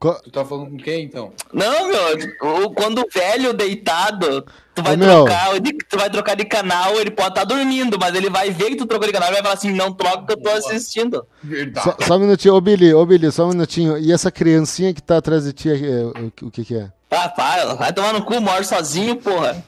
[0.00, 1.32] Co- Tu tá falando com quem, então?
[1.52, 5.24] Não, meu, quando o velho deitado, tu vai Ô, meu.
[5.24, 8.66] trocar, de- tu vai trocar de canal, ele pode estar dormindo, mas ele vai ver
[8.70, 11.26] que tu trocou de canal e vai falar assim, não troca que eu tô assistindo.
[11.42, 11.84] Verdade.
[11.84, 13.98] Só, só um minutinho, ô Billy, ô Billy, só um minutinho.
[13.98, 16.90] E essa criancinha que tá atrás de ti, é, o, o que que é?
[17.10, 19.64] Ah, para, vai tomar no cu, mora sozinho, porra.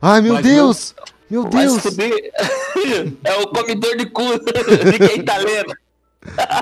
[0.00, 0.94] Ai, meu Mas Deus!
[1.30, 1.82] Meu Deus!
[1.82, 2.32] fuder.
[3.24, 5.74] É o comedor de cu de quem tá lendo.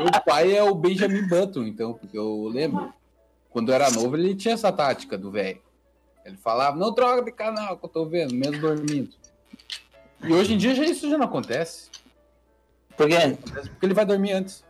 [0.00, 2.92] Meu pai é o Benjamin Button, então, porque eu lembro.
[3.50, 5.60] Quando eu era novo, ele tinha essa tática do velho.
[6.24, 9.10] Ele falava, não troca de canal que eu tô vendo, mesmo dormindo.
[10.22, 11.90] E hoje em dia já, isso já não acontece.
[12.96, 13.16] Por quê?
[13.16, 14.64] Acontece Porque ele vai dormir antes.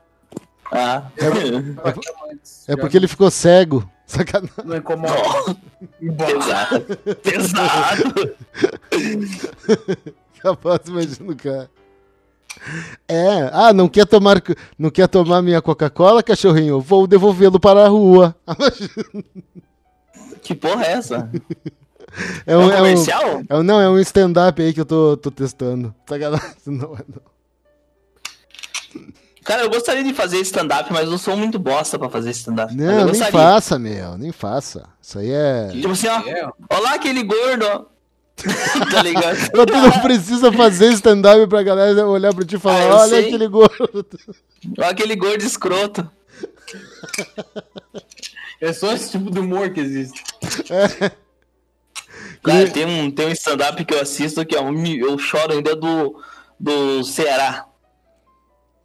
[0.70, 1.11] Ah.
[2.32, 2.66] Antes.
[2.66, 3.86] É Já porque ele ficou cego.
[4.16, 4.54] Sacanagem.
[4.64, 5.56] Não incomoda.
[5.98, 7.14] Pesado.
[7.22, 8.36] Pesado.
[10.42, 11.70] Capaz, imagina o cara.
[13.08, 14.42] É, ah, não quer tomar,
[14.78, 16.80] não quer tomar minha Coca-Cola, cachorrinho?
[16.80, 18.34] Vou devolvê-lo para a rua.
[20.42, 21.30] Que porra é essa?
[22.44, 23.42] É É um, um é um, comercial?
[23.48, 25.94] é um- não, é um stand-up aí que eu tô, tô testando.
[26.08, 27.22] Sacanagem, não é não.
[29.45, 32.72] Cara, eu gostaria de fazer stand-up, mas eu sou muito bosta pra fazer stand-up.
[32.78, 34.88] Eu Não, nem faça, meu, nem faça.
[35.01, 35.68] Isso aí é.
[35.72, 36.20] Tipo assim, ó.
[36.20, 37.93] É, Olha lá aquele gordo, ó.
[38.90, 39.36] tá ligado?
[39.53, 43.09] Tu não precisa fazer stand-up pra galera olhar pra ti e falar: Ah, eu olha
[43.09, 43.26] sei.
[43.26, 44.07] aquele gordo.
[44.78, 46.09] Olha aquele gordo escroto.
[48.61, 50.22] é só esse tipo de humor que existe.
[52.43, 55.76] Cara, tem um, tem um stand-up que eu assisto que é um, eu choro ainda
[55.76, 56.20] do,
[56.59, 57.66] do Ceará.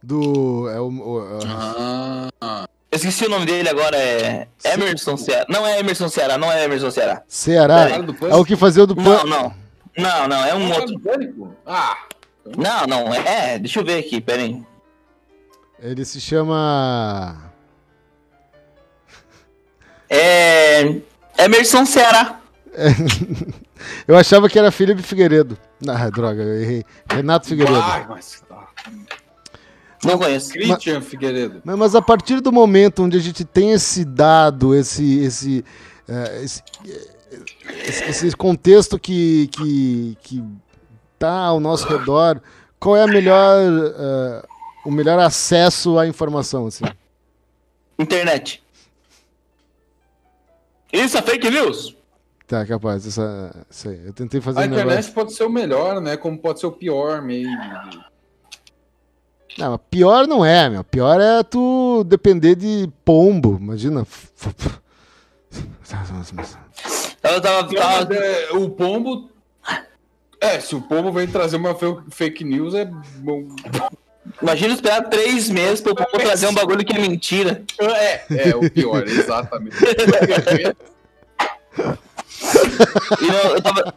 [0.02, 0.68] Do.
[0.70, 0.88] É o.
[0.88, 1.38] o-
[2.40, 5.44] Ah, Eu esqueci o nome dele agora, é Emerson Ceará.
[5.48, 7.22] Não é Emerson Ceará, não é Emerson Ceará.
[7.28, 7.80] Ceará.
[7.90, 8.26] É Pânico?
[8.36, 9.24] o que fazia o do Não, Pan.
[9.24, 9.54] não.
[9.96, 10.94] Não, não, é um Não é outro.
[10.94, 11.54] do Pânico?
[11.66, 11.96] Ah,
[12.56, 14.62] Não, não, é, é, deixa eu ver aqui, pera aí.
[15.80, 17.52] Ele se chama.
[20.08, 20.82] É.
[21.38, 22.40] Emerson Ceará.
[24.08, 25.56] Eu achava que era Felipe Figueiredo.
[25.86, 26.84] Ah, droga, eu errei.
[27.10, 27.80] Renato Figueiredo.
[27.80, 28.42] vai, mas...
[28.50, 28.66] ah,
[30.04, 30.52] Não conheço.
[30.52, 31.60] Christian Figueiredo.
[31.64, 35.64] Mas, mas a partir do momento onde a gente tem esse dado, esse, esse,
[36.42, 36.62] esse,
[37.84, 40.44] esse, esse contexto que, que, que
[41.18, 42.40] tá ao nosso redor,
[42.78, 44.46] qual é a melhor, eh,
[44.84, 46.66] o melhor acesso à informação?
[46.66, 46.84] Assim?
[47.98, 48.62] Internet.
[50.92, 51.96] Isso é fake news?
[52.46, 53.06] Tá, capaz.
[53.06, 54.06] Essa, isso aí.
[54.06, 55.12] Eu tentei fazer A um internet negócio.
[55.12, 56.16] pode ser o melhor, né?
[56.16, 57.48] Como pode ser o pior meio.
[59.58, 60.84] Não, pior não é, meu.
[60.84, 63.58] Pior é tu depender de pombo.
[63.60, 64.06] Imagina.
[67.22, 67.74] Eu tava.
[67.74, 69.28] Tava- é, o pombo.
[70.40, 71.76] É, se o pombo vem trazer uma
[72.10, 72.84] fake news, é
[73.16, 73.48] bom.
[74.40, 77.64] Imagina esperar três meses pra eu poder trazer um bagulho que é mentira.
[77.80, 79.76] É, é o pior, exatamente.
[83.20, 83.94] E não, eu tava.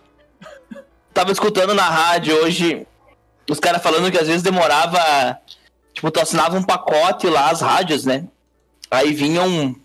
[1.14, 2.88] Tava escutando na rádio hoje
[3.50, 5.38] os caras falando que às vezes demorava.
[6.02, 8.24] Tipo, tu assinava um pacote lá, as rádios, né?
[8.90, 9.76] Aí vinha um,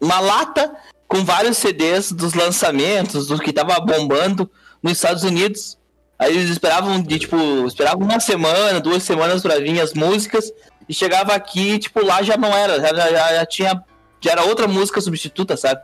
[0.00, 0.72] uma lata
[1.08, 4.48] com vários CDs dos lançamentos, do que tava bombando
[4.80, 5.76] nos Estados Unidos.
[6.16, 7.36] Aí eles esperavam de, tipo,
[7.66, 10.52] esperavam uma semana, duas semanas pra vir as músicas.
[10.88, 13.84] E chegava aqui, tipo, lá já não era, já, já, já tinha.
[14.20, 15.80] Já era outra música substituta, sabe?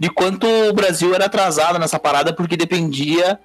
[0.00, 3.36] de quanto o Brasil era atrasado nessa parada porque dependia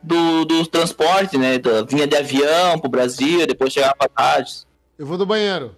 [0.00, 1.58] do, do transporte, né?
[1.58, 4.65] Da- vinha de avião pro Brasil, depois chegava pra rádios.
[4.98, 5.76] Eu vou do banheiro.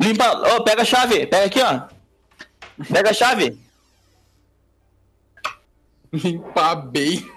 [0.00, 0.24] Limpa,
[0.54, 1.82] ó, pega a chave, pega aqui, ó.
[2.92, 3.58] Pega a chave.
[6.12, 7.30] Limpar bem.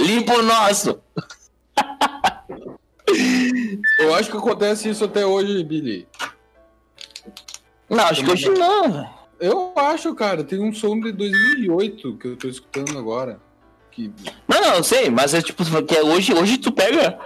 [0.00, 1.00] Limpa o nosso.
[3.98, 6.06] Eu acho que acontece isso até hoje, Billy.
[7.88, 9.08] Não, acho que hoje não, velho.
[9.40, 10.44] Eu acho, cara.
[10.44, 13.40] Tem um som de 2008 que eu tô escutando agora.
[13.90, 14.12] Que...
[14.46, 17.18] Não, não, eu sei, mas é tipo, que é hoje, hoje tu pega.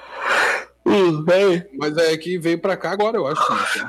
[0.84, 1.66] Uh, véi.
[1.78, 3.42] Mas é que veio pra cá agora, eu acho.
[3.72, 3.80] Sim,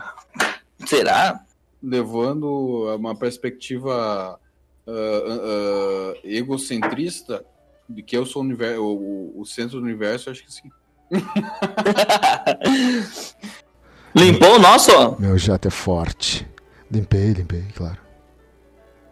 [0.86, 1.40] Será?
[1.82, 4.40] levando uma perspectiva
[4.88, 7.44] ah, ah, egocentrista
[7.90, 10.70] de que eu sou o, univer- o- o- centro do universo, acho que sim.
[14.16, 14.92] Limpou o nosso?
[15.20, 16.48] Meu jato é forte.
[16.92, 17.98] Limpei, limpei, claro.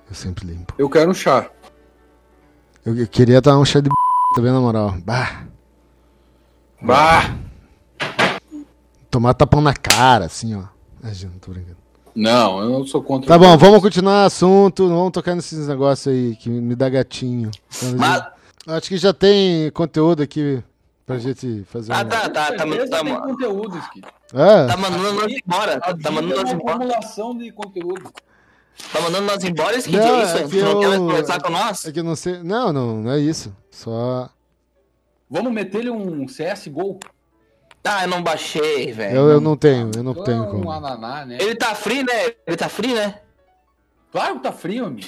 [0.07, 0.73] Eu sempre limpo.
[0.77, 1.49] Eu quero um chá.
[2.85, 3.95] Eu, eu queria dar um chá de b...
[4.35, 4.95] também, na moral.
[5.03, 5.45] Bah,
[6.81, 7.35] Bah!
[9.11, 10.63] Tomar tapão na cara, assim, ó.
[11.03, 11.77] Imagina, tô brincando.
[12.15, 13.27] Não, eu não sou contra.
[13.27, 14.87] Tá bom, vamos continuar o assunto.
[14.87, 17.51] Não vamos tocar nesses negócios aí que me dá gatinho.
[17.97, 18.23] Mas,
[18.67, 20.63] Acho que já tem conteúdo aqui
[21.03, 22.05] Pra gente fazer Ah, um...
[22.07, 24.07] tá, tá, tá, tá, tem tá, conteúdo, Skid.
[24.33, 25.75] Ah, tá mandando nós embora.
[25.77, 26.75] A Tá, tá mandando é nós uma embora.
[26.75, 28.13] acumulação de conteúdo.
[28.93, 30.37] Tá mandando nós embora, Skid, Não, é isso?
[30.37, 31.85] é que Tu não quer mais eu- conversar com nós?
[31.85, 32.43] é que eu não sei...
[32.43, 33.53] Não, não, não é isso.
[33.71, 34.29] Só...
[35.29, 36.99] Vamos meter-lhe um CSGO?
[37.83, 39.15] Ah, eu não baixei, velho.
[39.17, 40.71] Eu, eu não tenho, eu não tenho um como.
[40.71, 41.37] ananá, né?
[41.41, 42.33] Ele tá free, né?
[42.45, 43.19] Ele tá free, né?
[44.11, 45.07] Claro que tá frio, amigo.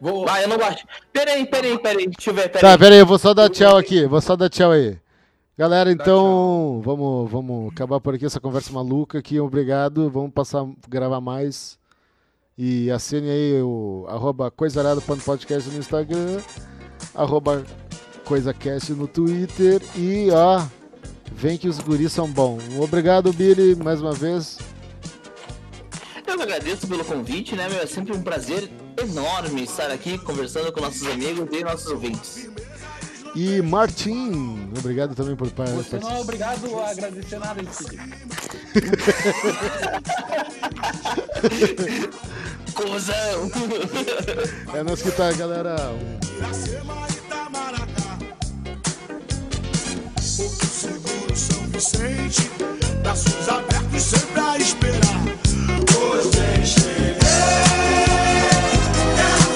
[0.00, 0.26] Vou...
[0.28, 0.84] Ah, eu não baixei.
[1.12, 2.06] Pera aí, pera aí, pera aí.
[2.06, 2.78] Deixa eu ver, pera Tá, aí.
[2.78, 4.06] pera aí, eu vou só dar tchau aqui.
[4.06, 4.96] Vou só dar tchau aí.
[5.58, 9.38] Galera, então, vamos, vamos acabar por aqui essa conversa maluca aqui.
[9.38, 10.08] Obrigado.
[10.08, 11.78] Vamos passar a gravar mais.
[12.56, 16.40] E assine aí o arroba coisarado.podcast no Instagram,
[17.14, 17.64] arroba
[18.24, 20.62] coisacast no Twitter e ó,
[21.32, 22.62] vem que os guris são bons.
[22.78, 24.58] Obrigado, Billy, mais uma vez.
[26.26, 27.80] Eu que agradeço pelo convite, né, meu?
[27.80, 32.48] É sempre um prazer enorme estar aqui conversando com nossos amigos e nossos ouvintes.
[33.34, 36.00] E Martim, obrigado também por participar.
[36.00, 37.62] não é obrigado a agradecer nada.
[42.74, 43.50] Cusão!
[44.74, 45.76] É nós que tá, galera.
[50.82, 52.50] Um e Seguro, São Vicente,
[53.02, 55.24] braços abertos sempre a esperar.
[55.92, 57.16] Pois deixei.
[59.16, 59.50] Quero